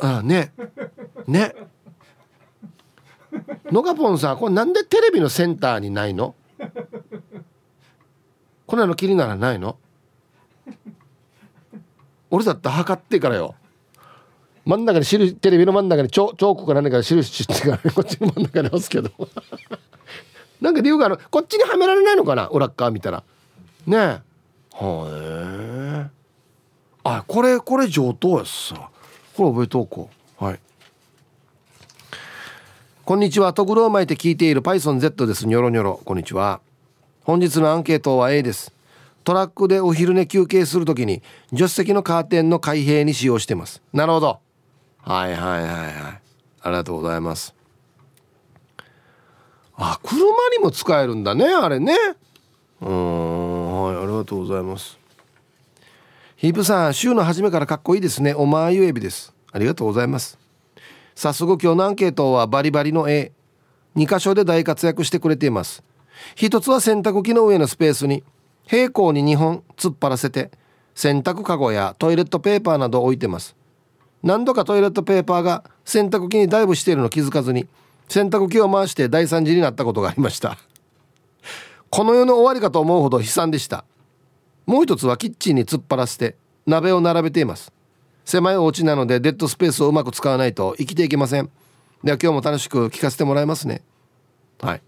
[0.00, 0.52] あね。
[1.26, 1.54] ね。
[3.72, 6.34] のがぽんさこれなんでテレビのセンターにないの？
[8.66, 9.78] これの気にならないの？
[12.30, 13.54] 俺だって測ってからよ
[14.64, 19.10] 真ん中に印テレビの真ん中にチョチョークか何か印してから、こっちの真ん中に 押すけど。
[20.60, 21.18] なんか理由がある。
[21.30, 22.48] こっちにはめられないのかな？
[22.48, 23.22] 裏っ側見たら。
[23.86, 24.00] ねえ。
[24.72, 26.10] はえ
[27.04, 28.90] あこれこれ上等やっさ
[29.36, 30.08] これ覚えておこ
[30.40, 30.44] う。
[30.44, 30.60] はい。
[33.04, 33.52] こんにちは。
[33.52, 35.46] とぐろを巻いて聞いている PythonZ です。
[35.46, 36.00] ニョロニョロ。
[36.02, 36.60] こんにちは。
[37.24, 38.72] 本日のアンケートは A です。
[39.24, 43.82] トラックでお昼寝休憩するときに助手席のカーテンの開閉に使用してます。
[43.92, 44.38] なるほど。
[45.04, 46.20] はいはいはいはい。
[46.62, 47.54] ありがとうございます。
[49.76, 50.18] あ車
[50.56, 51.94] にも使えるんだねあれね。
[52.80, 54.98] うんはいありがとうございます。
[56.36, 58.34] ヒープさん週の初めからかっこいいですね。
[58.34, 59.34] おまゆエビです。
[59.52, 60.38] ありがとうございます。
[61.14, 63.30] 早速今日のアンケートはバリバリの A2
[63.96, 65.82] 箇所で大活躍してくれています。
[66.34, 68.24] 一つは洗濯機の上のスペースに。
[68.66, 70.50] 平行に2本突っ張らせて。
[70.94, 73.54] 洗濯かごやトイレットペーパーなど置いてます。
[74.24, 77.68] 何度かトイレットペーパーが洗濯機にダイブしているの気づかずに
[78.08, 80.56] 洗濯機を回して大惨事になったことがありました。
[81.90, 83.84] この世の終わりかと思うほど悲惨でした。
[84.64, 87.70] もう一つはキッチンに突っ張らせて鍋を並べています。
[88.24, 91.50] 狭いお家なのでデッドスペースをうまく使わないと生きていけません。
[92.02, 93.82] では今日も楽しく聞かせてもらいますね。
[94.62, 94.82] はい。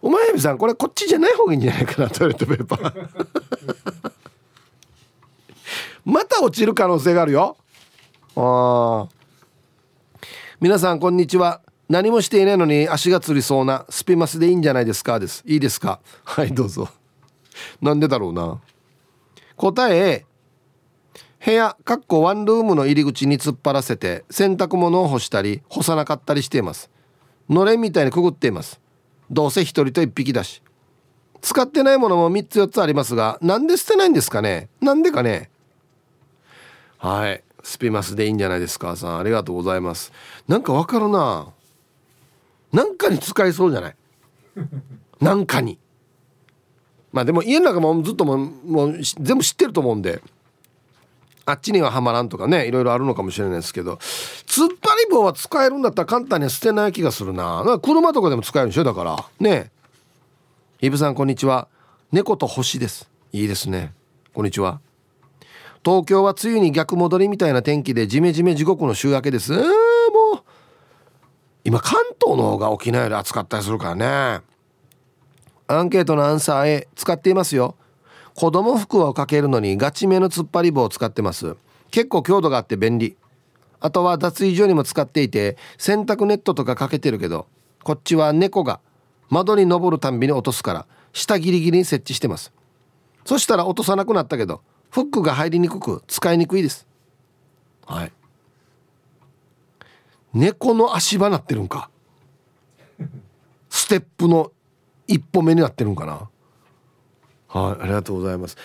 [0.00, 3.08] お前さんこれこっちじゃない方がいいんじゃないかなトイレットペーパー。
[6.04, 7.56] また落ちる可能性があるよ。
[8.38, 9.08] あ
[10.60, 11.62] 皆さんこんにちは。
[11.88, 15.18] 何もしていないのに足がつりそうなスピマスでいいんじゃないですか？
[15.18, 15.42] です。
[15.46, 16.00] いいですか？
[16.24, 16.90] はいどうぞ。
[17.80, 18.60] なんでだろうな。
[19.56, 20.26] 答え
[21.42, 26.90] 部屋かっこワンルームの入り口に突っ張らせて洗濯物を干したり干さなかったりしています。
[27.48, 28.80] のれんみたいにくぐっています。
[29.30, 30.60] どうせ一人と一匹だし。
[31.40, 34.68] 使ってないものも3つ4つありますがなんで捨てないんですかね？
[34.82, 35.48] なんでかね？
[36.98, 37.42] はい。
[37.66, 39.18] スピマスでいいんじゃないですかさん。
[39.18, 40.12] ありがとうございます。
[40.46, 41.48] なんかわかるな。
[42.72, 43.96] なんかに使えそうじゃない？
[45.20, 45.76] なんかに。
[47.12, 50.22] まあでも家の中もずっとももう全部知ってると思うんで。
[51.44, 53.94] あっちにははまらんとかねいろいろあるのかもしれないですけど。
[53.94, 57.80] 突っ張り棒は使えるんだったら簡単に捨てない気がするな。
[57.82, 58.84] 車とかでも使えるんでしょ？
[58.84, 59.24] だから。
[59.40, 59.72] ね。
[60.80, 61.66] イブさんこんにちは。
[62.12, 63.08] 猫と星です。
[63.32, 63.92] いいですね。
[64.32, 64.80] こんにちは
[65.86, 69.52] 東京は梅雨に逆戻りみたいな天気でジメジメ地獄の週明けです。
[69.52, 69.62] もう。
[71.62, 74.42] 今関東の方が沖縄より暑かったりするからね。
[75.68, 77.76] アンケートのアンサー A 使っていますよ。
[78.34, 81.54] 子供服をかけるのにガチめの突っ張り棒を使ってます。
[81.92, 83.16] 結構強度があって便利。
[83.78, 87.46] あとは脱衣所にも使っていて洗濯ネットとかかけてるけど
[87.84, 88.80] こっちは猫が
[89.28, 92.52] 窓に登るたんびに落とすから下ギリギリに設置してます。
[93.24, 96.86] そしたら落とさなくなったけどフックが入りにくく使いにくいです。
[97.86, 98.12] はい。
[100.32, 101.90] 猫の足場なってるんか。
[103.70, 104.52] ステップの
[105.06, 106.28] 一歩目になってるんかな。
[107.48, 108.56] はいありがとうございます。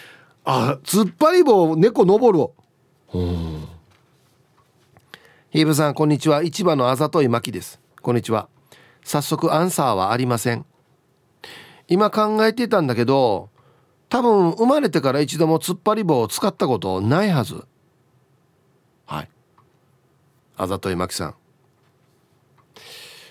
[0.44, 2.50] あ突っ張り棒猫登る
[3.14, 3.68] うん。
[5.52, 6.44] ヒーブさんこんにちは。
[6.44, 7.80] 市場のあざといまきです。
[8.02, 8.48] こんにちは。
[9.04, 10.66] 早速アンサーはありません。
[11.88, 13.50] 今考えていたんだけど
[14.12, 17.64] 多分生まれてから一度も突っ張り棒を使ったことないはず。
[19.06, 19.30] はい。
[20.58, 21.36] あざといまきさん。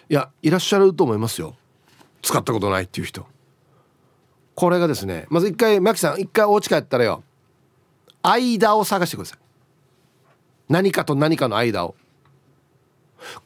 [0.09, 1.55] いやいらっしゃると思いますよ。
[2.23, 3.27] 使ったことないっていう人。
[4.55, 7.23] これがですねまず一回マキさん一回お家帰ったらよ。
[8.23, 9.39] 間を探してください。
[10.71, 11.95] 何かと何かの間を。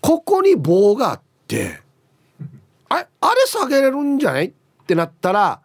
[0.00, 1.80] ここに棒があって
[2.88, 4.46] ああれ下げれるんじゃない？
[4.46, 4.52] っ
[4.86, 5.60] てなったら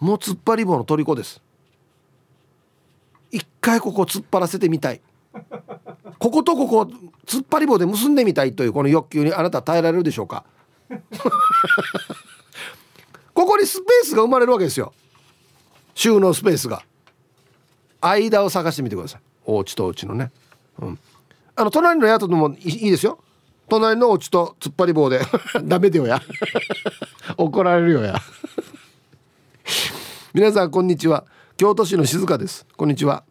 [0.00, 1.42] もう突っ張り棒の虜です。
[3.30, 5.00] 一回ここ突っ張らせてみたい。
[6.18, 6.90] こことここ
[7.26, 10.44] 突っ張り棒で結んでみたいというこの欲求にあなた耐えられるでしょうか。
[13.34, 14.92] ここにスペースが生まれるわけですよ。
[15.94, 16.82] 収納スペースが。
[18.00, 19.20] 間を探してみてください。
[19.44, 20.30] お家とお家のね。
[20.80, 20.98] うん。
[21.56, 23.18] あの隣の宿でもいいですよ。
[23.68, 25.20] 隣のお家と突っ張り棒で。
[25.64, 26.22] ダメだよや。
[27.36, 28.20] 怒られるよや。
[30.34, 31.24] 皆さんこんにちは。
[31.56, 32.66] 京都市の静香です。
[32.76, 33.24] こんにちは。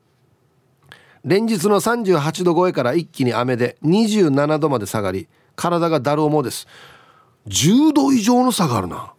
[1.23, 6.67] 連日の38度超えから一気に雨で27度まで下がり体がだる思うです。
[7.47, 9.13] 10度以上の差があるな。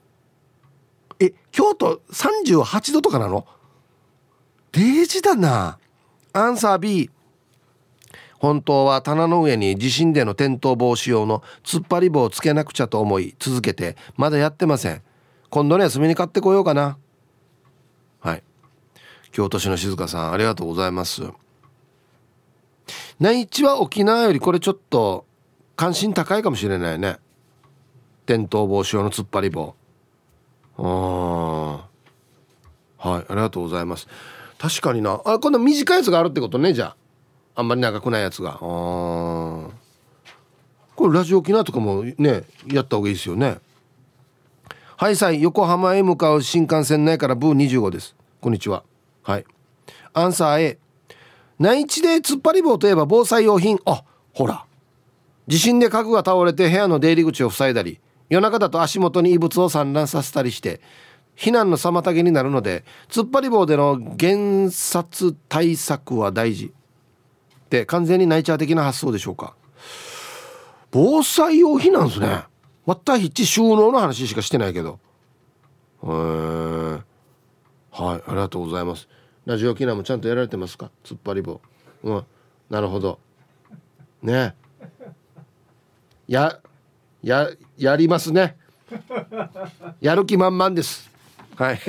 [1.21, 3.47] え京都38度とかなの？
[4.73, 5.79] デージだな。
[6.33, 7.11] アンサー B
[8.39, 15.03] 本当は棚の上に地震での転倒防止用の突っ張り棒をつけなくちゃと思い続けてまだやってません。
[15.51, 16.99] 今度の休みに買ってこようかな。
[19.39, 21.23] 京都市の静香さんありがとうございます。
[23.21, 25.27] 内地は沖縄よりこれちょっと
[25.77, 27.19] 関心高いかもしれないね。
[28.25, 29.77] 転倒防止用の突っ張り棒。
[30.79, 31.87] あ
[32.99, 34.09] はいありがとうございます。
[34.59, 35.21] 確かにな。
[35.25, 36.97] あ今度短いやつがあるってことねじゃあ。
[37.55, 38.55] あんまり長くないやつが。
[38.55, 39.71] あこ
[40.99, 43.59] れラジオ沖縄とかもねやった方がいいですよね。
[44.97, 48.17] はいさい横浜へ向かう新幹線内からブー25です。
[48.41, 48.83] こんにちは。
[49.29, 49.45] はい。
[50.15, 50.79] アンサー A
[51.59, 53.79] 内地で突っ張り棒といえば防災用品。
[53.85, 54.03] あ
[54.33, 54.65] ほら。
[55.47, 58.01] 地震で家具が倒れて部屋の出入り口を塞いだり
[58.31, 60.81] 夜中だと足元に異物を散乱させたりして
[61.37, 66.73] 避難の妨げになるので突っ張り棒での減殺対策は大事。
[67.67, 69.55] って完全にナイチャー的な発想でしょうか。
[70.91, 72.45] 防災用品なんですね。
[72.87, 74.99] わったひち収納の話しかしてないけど。
[76.03, 77.09] へえ
[77.91, 79.09] はいありがとうございます。
[79.49, 80.91] ラジオ機能もちゃんとやられてますか？
[81.03, 81.63] 突っ張り棒。
[82.05, 82.25] うん。
[82.69, 83.19] なるほど。
[84.23, 84.55] ね。
[86.27, 86.61] や
[87.23, 88.59] ややりますね。
[90.03, 91.11] やる気満々です。
[91.57, 91.81] はい。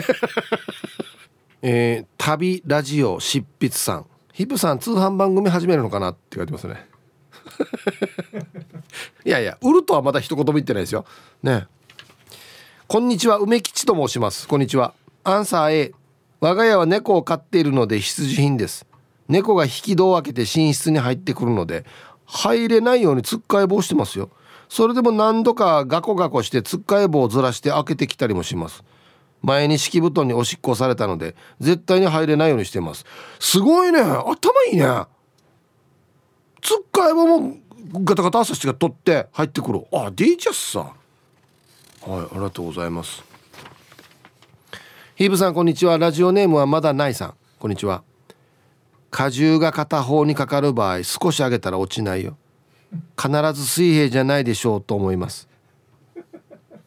[1.61, 4.05] えー、旅ラジオ執筆さん。
[4.31, 6.87] ヒップさん通販番組始めるのかなって書いてますね。
[9.25, 11.03] いやいや売るとはまだ一言も言ってないですよ。
[11.43, 11.67] ね。
[12.87, 14.47] こんにちは梅吉と申します。
[14.47, 14.93] こんにちは。
[15.25, 15.98] アンサー A
[16.39, 18.85] 我が家は猫を飼っているので必需品です。
[19.27, 21.85] 猫が引き戸を開けて寝室に入ってくるので
[22.25, 24.29] 入れないようにつっかえ棒してますよ。
[24.69, 28.83] それでも何度かガコガコしてつっかえ棒をずらして開けてきたりもします。
[29.41, 33.05] 前に敷布団におしっこされたので絶対に入れないようにしてます。
[33.39, 33.99] すごいね。
[33.99, 34.31] 頭
[34.71, 34.85] いいね。
[36.61, 37.57] つっかえ棒も
[38.03, 39.85] ガタガタ朝してが取って入ってくる。
[39.91, 40.93] あデイジャスさは
[42.07, 43.28] いありがとうございます。
[45.19, 45.97] ヒーブさんこんにちは。
[45.97, 47.33] ラジオネームはまだないさん。
[47.59, 48.03] こんにちは。
[49.11, 52.37] 荷重が片方にかかる場合少し上げたら落ちないよ。
[53.21, 55.49] 必ず水平じゃないでしょうと思います。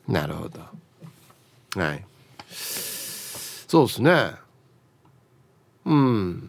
[0.08, 0.60] なるほど。
[1.78, 2.02] はい。
[2.48, 4.32] そうですね。
[5.84, 6.48] うん。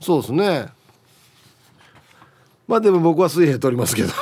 [0.00, 0.68] そうですね。
[2.66, 4.08] まあでも僕は水平取りますけど。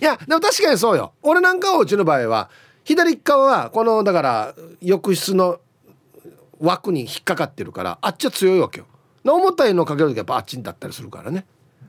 [0.00, 1.12] いやでも確かにそうよ。
[1.20, 2.48] 俺なんかはうちの場合は
[2.86, 5.58] 左側はこのだから浴室の
[6.60, 8.86] 枠に引っかかってるからあっちは強いわけよ。
[9.24, 11.46] 重たいのかける時はやっぱあっちに立ったりするからね。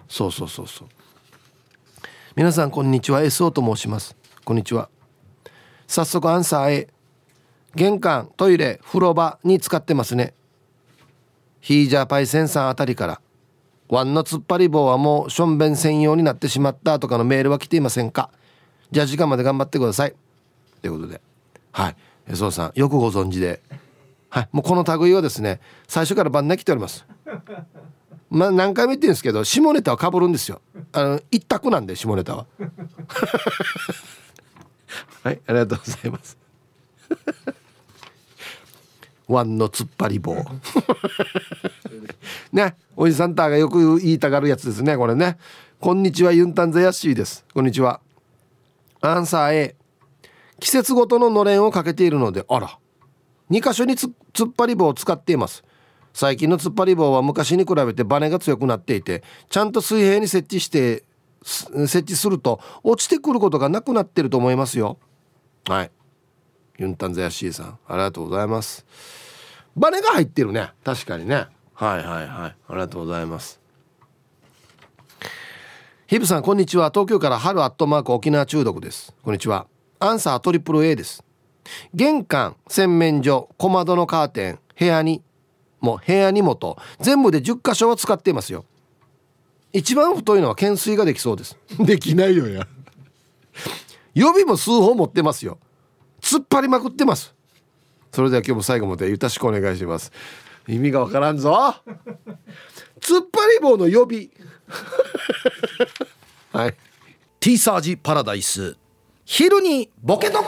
[0.09, 0.87] そうそうそうそう。
[2.35, 3.21] 皆さんこんにちは。
[3.21, 4.15] SO と申します。
[4.43, 4.89] こんにちは。
[5.85, 6.87] 早速アンサー A
[7.75, 10.33] 玄関トイレ風呂場に使ってますね。
[11.61, 13.21] ヒージャーパイセンさんあたりから。
[13.87, 18.31] ワンの突っ張り棒はもうしょんべん専用になってしまったとかのメールは来ていませんか？
[18.89, 20.15] じゃあ時間まで頑張ってください。
[20.81, 21.21] ということで。
[21.71, 21.95] はい。
[22.29, 23.61] SO さんよくご存知で。
[24.29, 24.49] はい。
[24.51, 27.05] もうこの類はですね最初から晩年来ております。
[28.29, 30.61] まあ何回も言ってるんですけど下ネタはかぶるんですよ。
[30.91, 32.45] あの一択なんで下ネタは。
[35.23, 36.37] はいありがとうございます。
[39.27, 40.35] ワンの突っ張り棒。
[42.51, 45.37] ねおじさんたがよく言いたがるやつですねこれね。
[45.79, 47.45] こんにちはユンタンザヤッシーです。
[47.53, 48.01] こんにちは。
[49.01, 49.75] アンサー A
[50.59, 52.77] 季節ごとののれんをかけているのであら。
[53.51, 55.63] 2箇所に突っ張り棒を使っています。
[56.13, 61.03] 最近の突っ張り棒は昔に比べてバネが強くなっていてちゃんと水平に設置して
[61.43, 64.97] 設置すると落ちてくることがなくなってると思いますよ。
[65.67, 65.91] はい。
[66.79, 68.85] ユンタンザヤシーさんありがとうございます。
[69.75, 70.71] バネが入ってるね。
[70.83, 71.47] 確かにね。
[71.73, 72.55] はいはいはい。
[72.67, 73.59] ありがとうございます。
[76.07, 76.89] ヒブさんこんにちは。
[76.89, 79.13] 東京から春アットマーク沖縄中毒です。
[79.21, 79.67] こんにちは。
[79.99, 81.23] アンサートリプル A です。
[81.93, 85.21] 玄関洗面所小窓のカーテン部屋に
[85.79, 88.65] もう部屋にもと全部で10箇所は使っていますよ。
[89.73, 91.57] 一番太いのは懸垂ができそうです。
[91.79, 92.67] できないよや。
[94.13, 95.59] 予備も数本持ってますよ。
[96.21, 97.35] 突っ張りまくってます。
[98.11, 100.11] それでは今日も最後までゆたしくお願いします。
[100.67, 101.75] 意味がわからんぞ。
[102.99, 104.29] 突っ張り棒の予備。
[106.51, 106.75] はい。
[107.39, 108.75] ティーサージパラダイス
[109.29, 110.45] 昼にボケとこ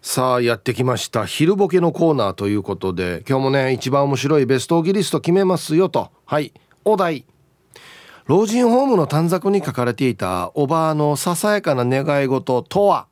[0.00, 1.26] さあやってきました。
[1.26, 6.12] 昼ボケのコーナーということで今日もね一番面白いベストオギリスト決めますよと。
[6.24, 6.52] はい
[6.84, 7.24] お題。
[8.26, 13.08] 老人ホームの短冊に書かれていたおばあのささやかな願い事とは？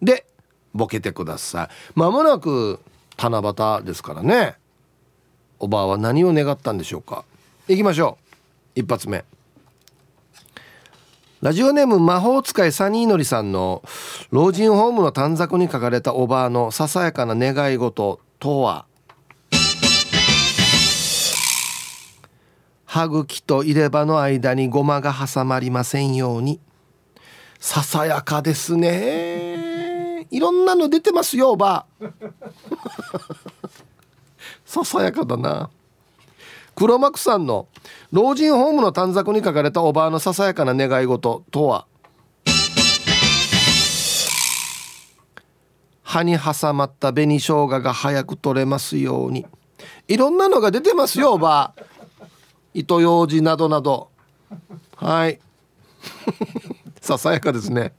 [0.00, 0.24] で
[0.72, 1.68] ボケてください。
[1.94, 2.80] まもなく
[3.18, 3.42] 七
[3.80, 4.56] 夕ですからね。
[5.58, 7.26] おばあは何を願ったんでしょうか。
[7.68, 8.16] 行きましょ
[8.74, 8.80] う。
[8.80, 9.26] 一発目。
[11.44, 13.82] ラジオネーム魔法使いサニーのりさんの
[14.30, 18.86] 老人ホームの短冊に書かれたおばあのささやかな願い事とは？
[22.86, 26.60] 歯茎と入れ歯の間にごまが挟まりませんように。
[27.60, 30.26] ささやかですね。
[30.30, 31.84] いろんなの出てますよおば。
[32.00, 32.08] あ
[34.64, 35.68] ささやかだな。
[36.76, 37.68] 黒幕さんの
[38.10, 41.86] 老人ホームの短冊に書かれたおばあのささやかな願い事とは？
[46.02, 49.46] 歯に挟まった紅生姜が早く取れますように。
[50.08, 51.82] いろんなのが出てますよおばあ。
[52.72, 54.10] 糸ようじなどなど。
[54.96, 55.40] はい。
[57.00, 57.92] ささやかですね。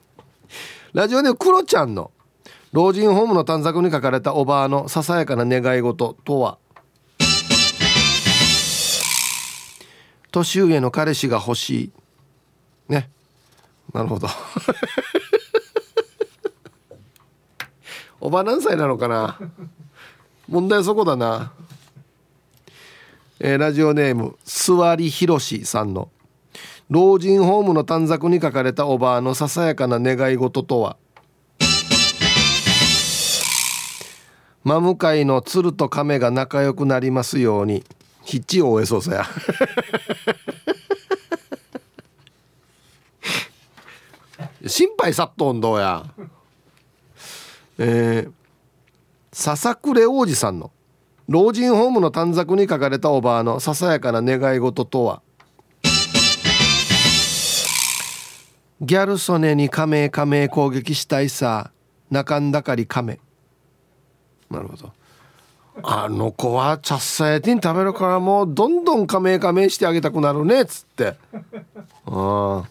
[0.94, 2.12] ラジオでクロちゃんの
[2.72, 6.58] 老人ホームの短冊に書かれたおばあのささやかな願い事とは？
[10.36, 11.92] 年上の彼氏が欲しい。
[12.90, 13.10] ね。
[13.94, 14.28] なるほど。
[18.20, 19.40] おば何歳なのかな？
[20.50, 21.54] 問題はそこだな。
[23.40, 26.10] えー、ラジオネーム座りひろしさんの。
[26.90, 30.98] 老人ホームの短冊に書かれたおばあのささやかな願い事とは？
[34.66, 37.86] 真向かいの鶴と亀が仲良くなりますように。
[38.26, 39.26] ヒッチを終えそうさや。
[44.68, 46.04] 心配さっとんどうや。
[47.78, 48.32] えー、
[49.32, 50.72] 笹暮王子さんの
[51.28, 55.22] 老人ホームの短冊に書かれたおばあのささやかな願い事とは。
[58.82, 61.72] ギャル曽根に加盟加盟攻撃したいさ
[62.10, 63.20] 中んだかり亀。
[64.50, 64.92] なるほど。
[65.84, 71.16] あの子はチャッサヤティン食べるからもうどんどん加盟加盟してあげたくなるねっつって。
[72.06, 72.70] ああ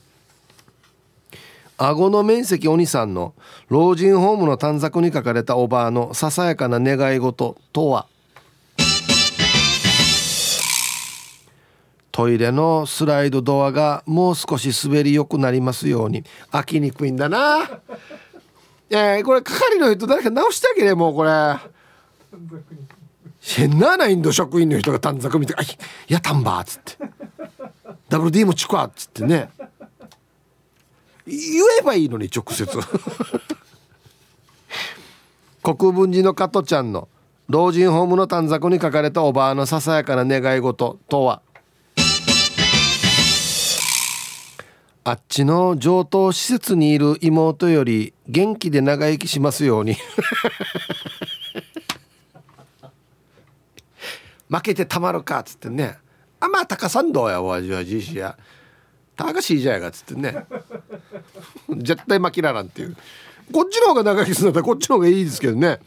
[1.77, 3.35] 顎の面積お兄さんの
[3.69, 8.07] 老人ホームの短冊に書かれたおばあのささやかな願い事とは。
[12.13, 16.23] トイレのスライドドアがもう少し滑りよくなりますように。
[16.53, 17.69] 開きにくいんだな。
[18.89, 21.31] えー、これ係の人誰か直してあげれもうこれ。
[23.45, 25.67] 変ななインド職員の人が短冊見て「あい
[26.09, 26.97] やたんば」っつって
[28.09, 29.51] 「WD もちくわ」っつってね。
[31.27, 31.37] 言
[31.81, 32.67] えばいいのに直接。
[35.63, 37.09] 国分寺の加トちゃんの
[37.49, 41.41] 老人ホームの短冊に書かれたおばあのささやかな願い事とは？
[45.07, 49.97] あっちの上等施設にいる妹より元気で長生きしますように。
[54.55, 55.99] 負けてたまるかっつってね。
[56.39, 58.39] あまあ高さんどうやお味はじいしや。
[59.17, 60.47] 高しいじゃやがっつってね。
[61.77, 62.97] 絶対負けららんっていう。
[63.53, 65.81] こっちの方が長生きするんだったらこっちの方がいいですけどね。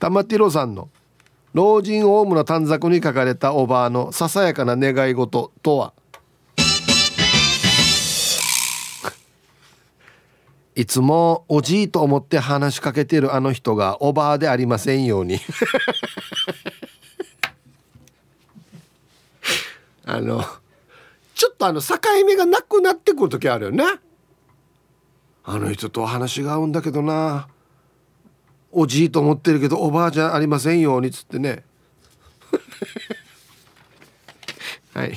[0.00, 0.88] 玉ティロさんの
[1.52, 5.92] 老人オウムの短冊に書かれたおばあのささやかな願い事とは？
[10.74, 15.38] いつもおじいと思って話しかけてるあの人がおばあでありませんように。
[20.06, 20.42] あの
[21.34, 21.96] ちょっとあの境
[22.26, 23.84] 目がなくなってくる時あるよね。
[25.44, 27.48] あの人と話が合うんだけどな。
[28.70, 31.64] おじいと思ってるけどおばあじゃんありませんようにっつってね。
[34.94, 35.14] はい。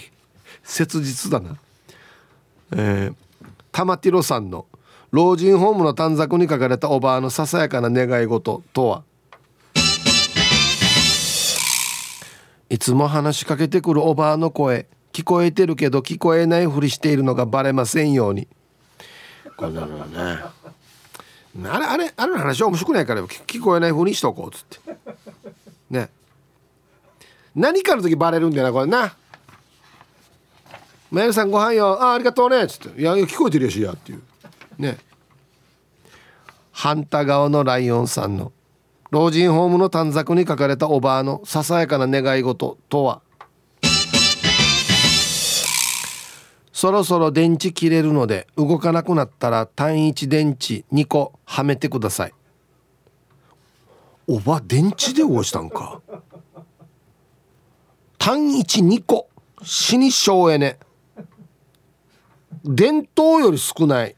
[0.64, 1.58] 切実だな。
[2.76, 3.16] えー、
[3.72, 4.66] 玉ティロさんの
[5.12, 9.04] 老人ホームの短冊に書かれたおばあのささやかな願い事とは？
[12.70, 14.88] いつも話しかけてくるおばあの声。
[15.14, 18.48] 聞こえてるけど聞こえないふりしているのがバレませんように。
[19.56, 19.82] こね。
[21.66, 24.98] あれあれあれの話面白くないから聞こえないふうにしとこうっつって。
[25.90, 26.10] ね。
[27.56, 29.16] 何かの時バレるんだよなこれな
[31.10, 32.00] 「メールさんご飯よ。
[32.00, 34.22] あありがとうね」っつって「いや聞こえてるやしや」っていう。
[34.78, 35.00] ね。
[36.72, 38.52] 反対側のライオンさんの
[39.10, 43.22] 老人ホームの短冊に書かれたおばあのささやかな願い事とは？
[46.74, 52.34] そろそろ電池切れるので動かなくなったら単一電池2個はめてください。
[54.28, 56.02] おば電池で押したんか？
[58.18, 59.30] 単一2個
[59.64, 60.78] 死にしょうえね
[62.66, 64.16] 伝統より少ない。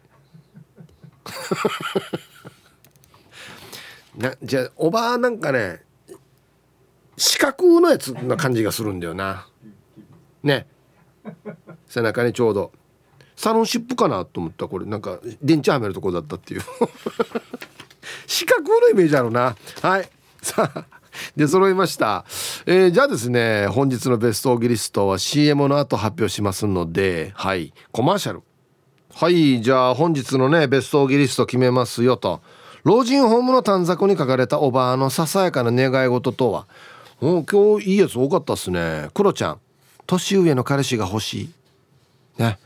[4.19, 5.81] なじゃあおばあなんかね
[7.17, 9.47] 四角のやつな感じがするんだよな。
[10.41, 10.67] ね。
[11.87, 12.71] 背中にちょうど。
[13.35, 14.85] サロンシップかなと思ったこれ。
[14.85, 16.61] なんか電池はめるとこだったっていう。
[18.25, 19.55] 四角のイメージあるな。
[19.81, 20.09] はい。
[20.41, 20.85] さあ
[21.35, 22.23] で揃いました、
[22.65, 27.73] えー、じゃあですね本日のベストオーギリストは CM の後発表しますのではい。
[27.91, 28.43] コマーシャル。
[29.13, 29.61] はい。
[29.61, 32.41] じゃあ本日のねベストオーギリスト決めますよと。
[32.83, 36.67] 老人ホームの短冊に書かれたおばあのささやかな願い事とは？
[37.21, 37.43] 今
[37.79, 39.09] 日いいやつ多かったっすね。
[39.13, 39.59] クロちゃん
[40.07, 41.49] 年上の彼氏が欲しい。
[42.37, 42.57] ね。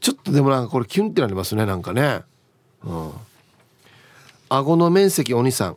[0.00, 2.22] ちょっとでもなんかこれキュンってなりますねなんかね。
[2.84, 3.12] うん。
[4.48, 5.76] 顎の面積お兄さん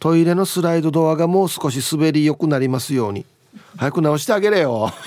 [0.00, 3.24] トイレのスライドドアがもう少し滑り良くなりますように。
[3.76, 4.92] 早く直してあげれよ。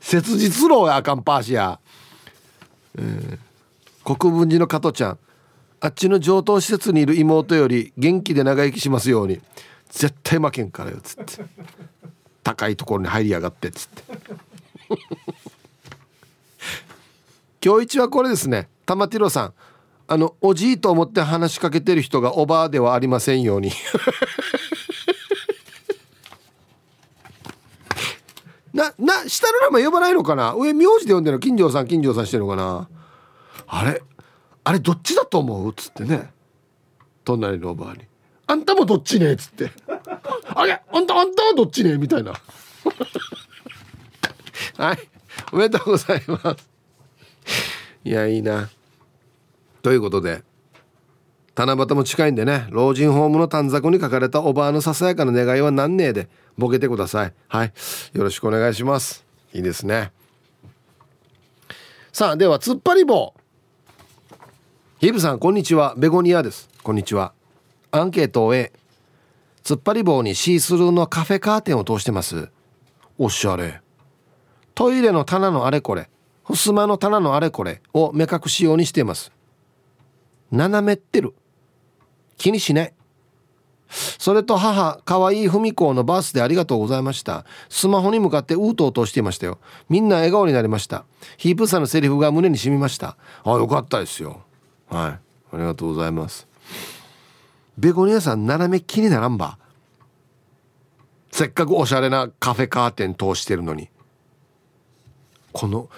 [0.00, 1.78] 切実論やあかんパーシや、
[2.96, 5.18] えー、国分寺の加トちゃん
[5.80, 9.40] あっちの上等施設にいる妹より元気で長生きしますように。
[9.90, 11.44] 絶対負けんからよっつって。
[12.42, 14.02] 高いところに入りやがってっつって。
[17.64, 18.68] 今日一はこれですね。
[18.86, 19.54] 玉ティロさん。
[20.10, 23.70] あのおじいと思って話しかけてる人がおばあではありませんように。
[28.72, 30.54] なな下の名前呼ばないのかな？
[30.54, 31.40] 上名字で呼んでるの？
[31.40, 32.88] 金城さん金城さんしてるのかな？
[33.66, 34.02] あれ？
[34.68, 35.70] あれどっちだと思う？
[35.70, 36.30] っつってね。
[37.24, 38.00] 隣のおばあに
[38.46, 39.72] 「あんたもどっちね」っつって
[40.54, 42.34] 「あれあんたあんたはどっちね」みたいな。
[44.76, 44.98] はい。
[45.52, 46.68] おめでとうございます。
[48.04, 48.68] いやいいな。
[49.80, 50.42] ということで
[51.56, 52.66] 七夕も近いんでね。
[52.68, 57.32] 老人ホームの短冊に書かれたおばあのささやかな願いは何ねえでボケてください。
[57.48, 57.72] はい。
[58.12, 59.24] よろしくお願いします。
[59.54, 60.12] いいですね。
[62.12, 63.32] さあでは突っ張り棒。
[64.98, 65.94] ヒブさんこんにちは。
[65.96, 66.68] ベゴニアです。
[66.82, 67.32] こんにちは。
[67.92, 68.72] アンケートを A
[69.62, 72.48] 突っ張り棒にシースルーのカフェカーテンを通してます。
[73.16, 73.80] おしゃれ。
[74.74, 76.10] トイレの棚のあれこれ
[76.42, 79.30] 襖の棚のあれこれを目隠し用にしています。
[80.50, 81.32] 斜めってる。
[82.36, 82.92] 気にしない。
[84.18, 87.46] それと母かわいい文子のバースでありがとうございました。
[87.68, 89.60] スマホに向かってうとうとしていましたよ。
[89.88, 91.04] みんな笑顔になりました。
[91.36, 93.16] ヒープさんのセリフが胸に染みました。
[93.44, 94.42] あよかったですよ。
[94.90, 95.10] はい。
[95.10, 95.20] あ
[95.54, 96.46] りがとうございます。
[97.76, 99.58] ベゴニアさん斜め気にならんば。
[101.30, 103.88] せっかくおしゃれなカフェカーテン通してるのに。
[105.52, 105.88] この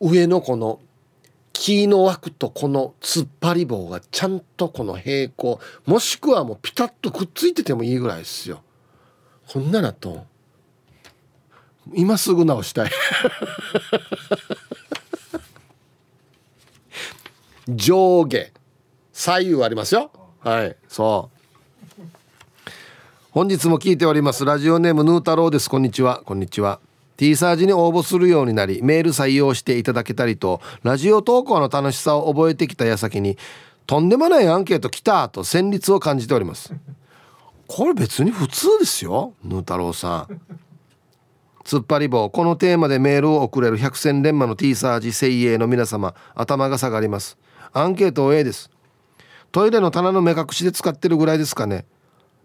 [0.00, 0.80] 上のこの
[1.52, 8.62] 木の枠とこの突っ張り棒がちゃんとこの平行もしくはもうピタッとくっついててもいいぐらいですよ。
[9.48, 10.26] こんななと
[11.92, 12.90] 今すぐ直したい。
[17.68, 18.52] 上下。
[19.12, 20.10] 左右ありますよ。
[20.40, 20.76] はい。
[20.88, 22.02] そう。
[23.30, 24.44] 本日も聞いております。
[24.44, 25.70] ラジオネームヌー太郎です。
[25.70, 26.22] こんにちは。
[26.24, 26.78] こんにちは。
[27.16, 33.38] T サージに応募するようになりメール採用していただけたりとラジオ投稿の楽しさを覚えてきた矢先に
[33.86, 36.74] とんでもないアンケート来たと戦慄を感じております。
[37.66, 40.40] これ別に普通ですよヌー太郎さん。
[41.64, 42.28] 突っ張り棒。
[42.28, 47.38] このテーマでメールを送れる百戦錬磨の T サージ精鋭の皆様頭が下がります。
[47.76, 48.70] アンケート A です。
[49.50, 51.86] トイレの棚の目隠しで使ってるぐらいですかね。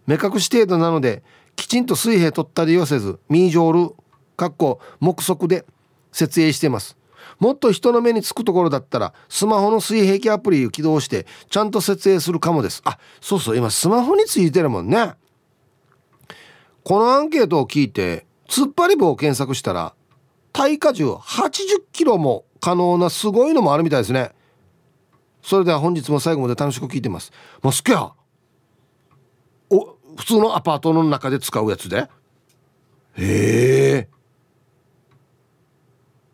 [0.04, 1.22] 目隠し程度なので
[1.54, 3.94] きちんと水平取ったりはせずミージョール
[4.36, 5.64] かっこ目測で
[6.10, 6.96] 設営してます。
[7.38, 12.82] もっと人の目につくところだったらスマホの水平器アプリを起動してちゃんと設営するかもです。
[12.84, 15.14] あそうそう今スマホについてるもんね。
[16.82, 19.94] このアンケートを聞いて突っ張り棒を検索したら
[20.52, 24.32] 耐荷重80キロも可能なすごいのもあるみたいですね。
[25.42, 27.32] それでは本日も最後まで楽しく聞いてます。
[27.62, 28.12] もうすっや
[29.70, 32.08] お普通のアパートの中で使うやつで。
[33.16, 34.08] へえ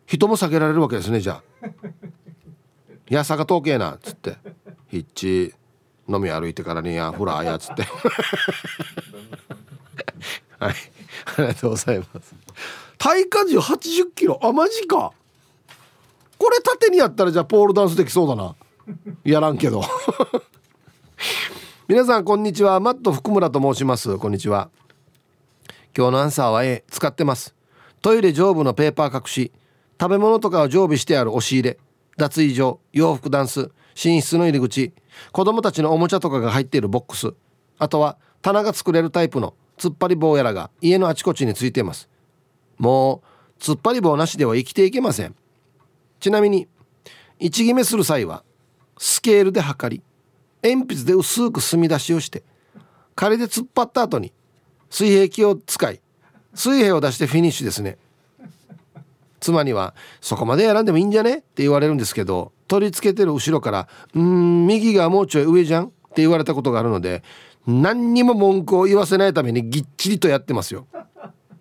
[0.05, 1.67] 人も避けられるわけですねじゃあ
[3.09, 4.37] 「やさが統計な」っつって
[4.89, 5.53] 「ヒッチ。
[6.09, 7.83] 飲み歩いてからにやフラーや」っつって。
[10.59, 10.73] はい。
[11.37, 12.33] ありがとうございます。
[12.97, 14.39] 耐荷重80キロ。
[14.41, 15.11] あマジか。
[16.37, 18.55] これ縦にやったらじゃあポールダンスできそうだな。
[19.23, 19.83] やらんけど。
[21.87, 22.79] 皆さんこんにちは。
[22.79, 24.17] マット福村と申します。
[24.17, 24.69] こんにちは。
[25.95, 27.55] 今日のアンサーは A 使ってます。
[28.01, 29.51] トイレ上部のペーパー隠し。
[29.99, 31.31] 食べ物とかを常備してある。
[31.33, 31.77] 押し入れ。
[32.17, 32.79] 脱衣所。
[32.93, 33.71] 洋服ダンス。
[34.03, 34.93] 寝室の入り口。
[35.31, 36.87] 子供たちのおもちゃとかが入っている。
[36.87, 37.33] ボックス。
[37.79, 39.53] あとは棚が作れるタイプの。
[39.77, 40.69] 突っ張り棒やらが。
[40.81, 42.09] 家のあちこちについています。
[42.77, 43.21] も
[43.59, 45.35] う突っ張り棒なしでは生きていけません。
[46.19, 46.67] ちなみに
[47.39, 48.43] 位置決めする際は
[48.97, 50.01] スケールで測り
[50.63, 52.43] 鉛筆で薄く墨出しをして
[53.15, 54.33] 仮で突っ張った後に
[54.89, 56.01] 水平器を使い
[56.53, 57.97] 水平を出してフィニッシュですね。
[59.39, 67.23] 妻には「そこまでやらんでもいいんじゃね?」って言われるんですけど取り付けてる後ろから「うん右がもうちょい上じゃん?」って言われたことがあるので
[67.67, 70.87] 何にも文句を言わせないためにぎっちりとやってますよ。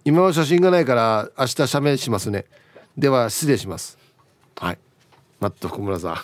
[0.04, 2.46] 今は写真がないから明日写メしますね。
[2.96, 3.98] では失礼します。
[4.56, 4.78] はい。
[5.40, 6.16] マット福村さん。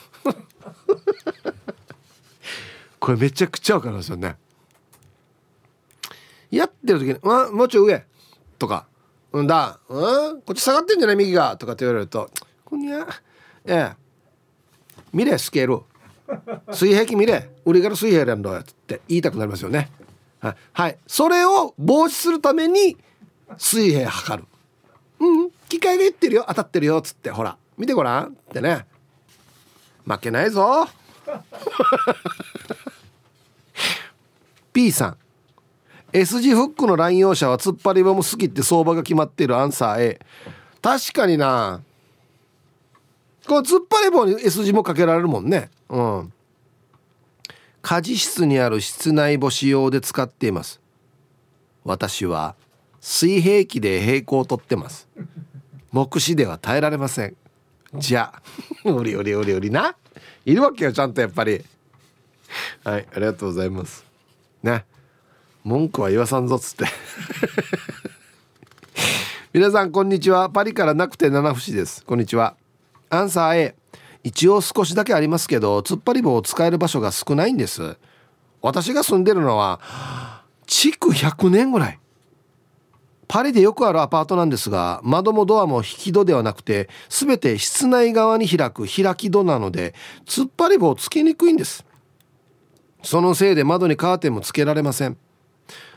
[3.02, 4.36] これめちゃくちゃわかるんですよね。
[6.52, 8.04] やってる時に「あもうちょい上」
[8.60, 8.86] とか
[9.32, 11.16] 「うんだうんこっち下がってんじゃない？
[11.16, 12.30] 右が」とかって言われると
[12.64, 13.04] 「こんにゃ。
[13.64, 13.96] ええ。
[15.12, 15.82] 見れスケール
[16.72, 17.50] 水平器見れ。
[17.64, 19.90] 売りから水平やんだよ」って言いたくなりますよね。
[20.38, 22.96] はい、はい、それを防止するために
[23.58, 24.48] 水平測る。
[25.18, 25.50] うん。
[25.68, 26.44] 機械が言ってるよ。
[26.46, 26.98] 当たってるよ。
[26.98, 27.30] っつって。
[27.30, 27.56] ほら。
[27.76, 28.26] 見てごらん。
[28.26, 28.86] ってね。
[30.06, 30.86] 負けないぞ。
[34.72, 35.16] P さん。
[36.12, 40.20] S 字フックの乱用者は突っ張り棒も好きって相場が決まっているアンサー A
[40.82, 41.80] 確かにな。
[43.46, 45.70] この突っ張り棒に S 字もかけられるもんね。
[45.88, 46.32] うん。
[47.80, 50.80] 家事室にある室内干し用で使っています。
[51.84, 52.54] 私は
[53.00, 55.08] 水平器で平行を取ってます。
[55.90, 57.36] 目視では耐えられません。
[57.94, 58.34] じゃ。
[58.34, 58.42] あ
[58.90, 59.96] うりうりうりうりな。
[60.44, 61.64] いるわけよちゃんとやっぱり。
[62.84, 64.11] はいありがとうございます。
[64.62, 64.84] ね。
[65.64, 66.86] 文句は言わさんぞっつって。
[69.52, 70.48] 皆さんこんにちは。
[70.50, 72.04] パリからなくて七節です。
[72.04, 72.56] こんにちは。
[73.10, 73.74] アンサー A
[74.24, 77.96] 一応少しだけありますけど突っ張り棒を使える場所が少ないんです。
[78.60, 81.98] 私が住んでるのは築100年ぐらい。
[83.28, 89.94] パリでよくあるアパートなんですが窓もドアも引き戸ではなくて全て室内側に開く開き戸なので
[90.26, 91.84] 突っ張り棒つけにくいんです。
[93.02, 95.16] そのせいで窓にカーテンもつけられません。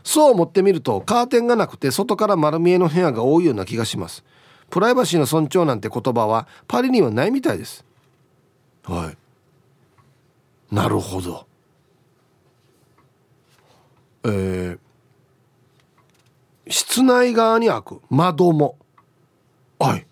[0.04, 4.24] そう思ってみるとカーテンがなくて外から丸見えの部屋が多いような気がします。
[4.70, 7.86] プライバシーの尊重なんて言葉はパリにはないみたいです。
[8.84, 10.76] はい。
[10.76, 11.48] なるほど。
[14.24, 14.80] えー、
[16.68, 18.02] 室内側に開く。
[18.10, 18.78] 窓も。
[19.80, 20.08] はい。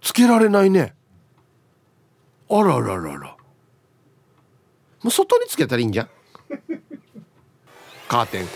[0.00, 0.94] つけられないね。
[2.48, 3.35] あらららら。
[5.06, 6.08] もう外につけたらいいんじゃん？
[8.08, 8.46] カーテン。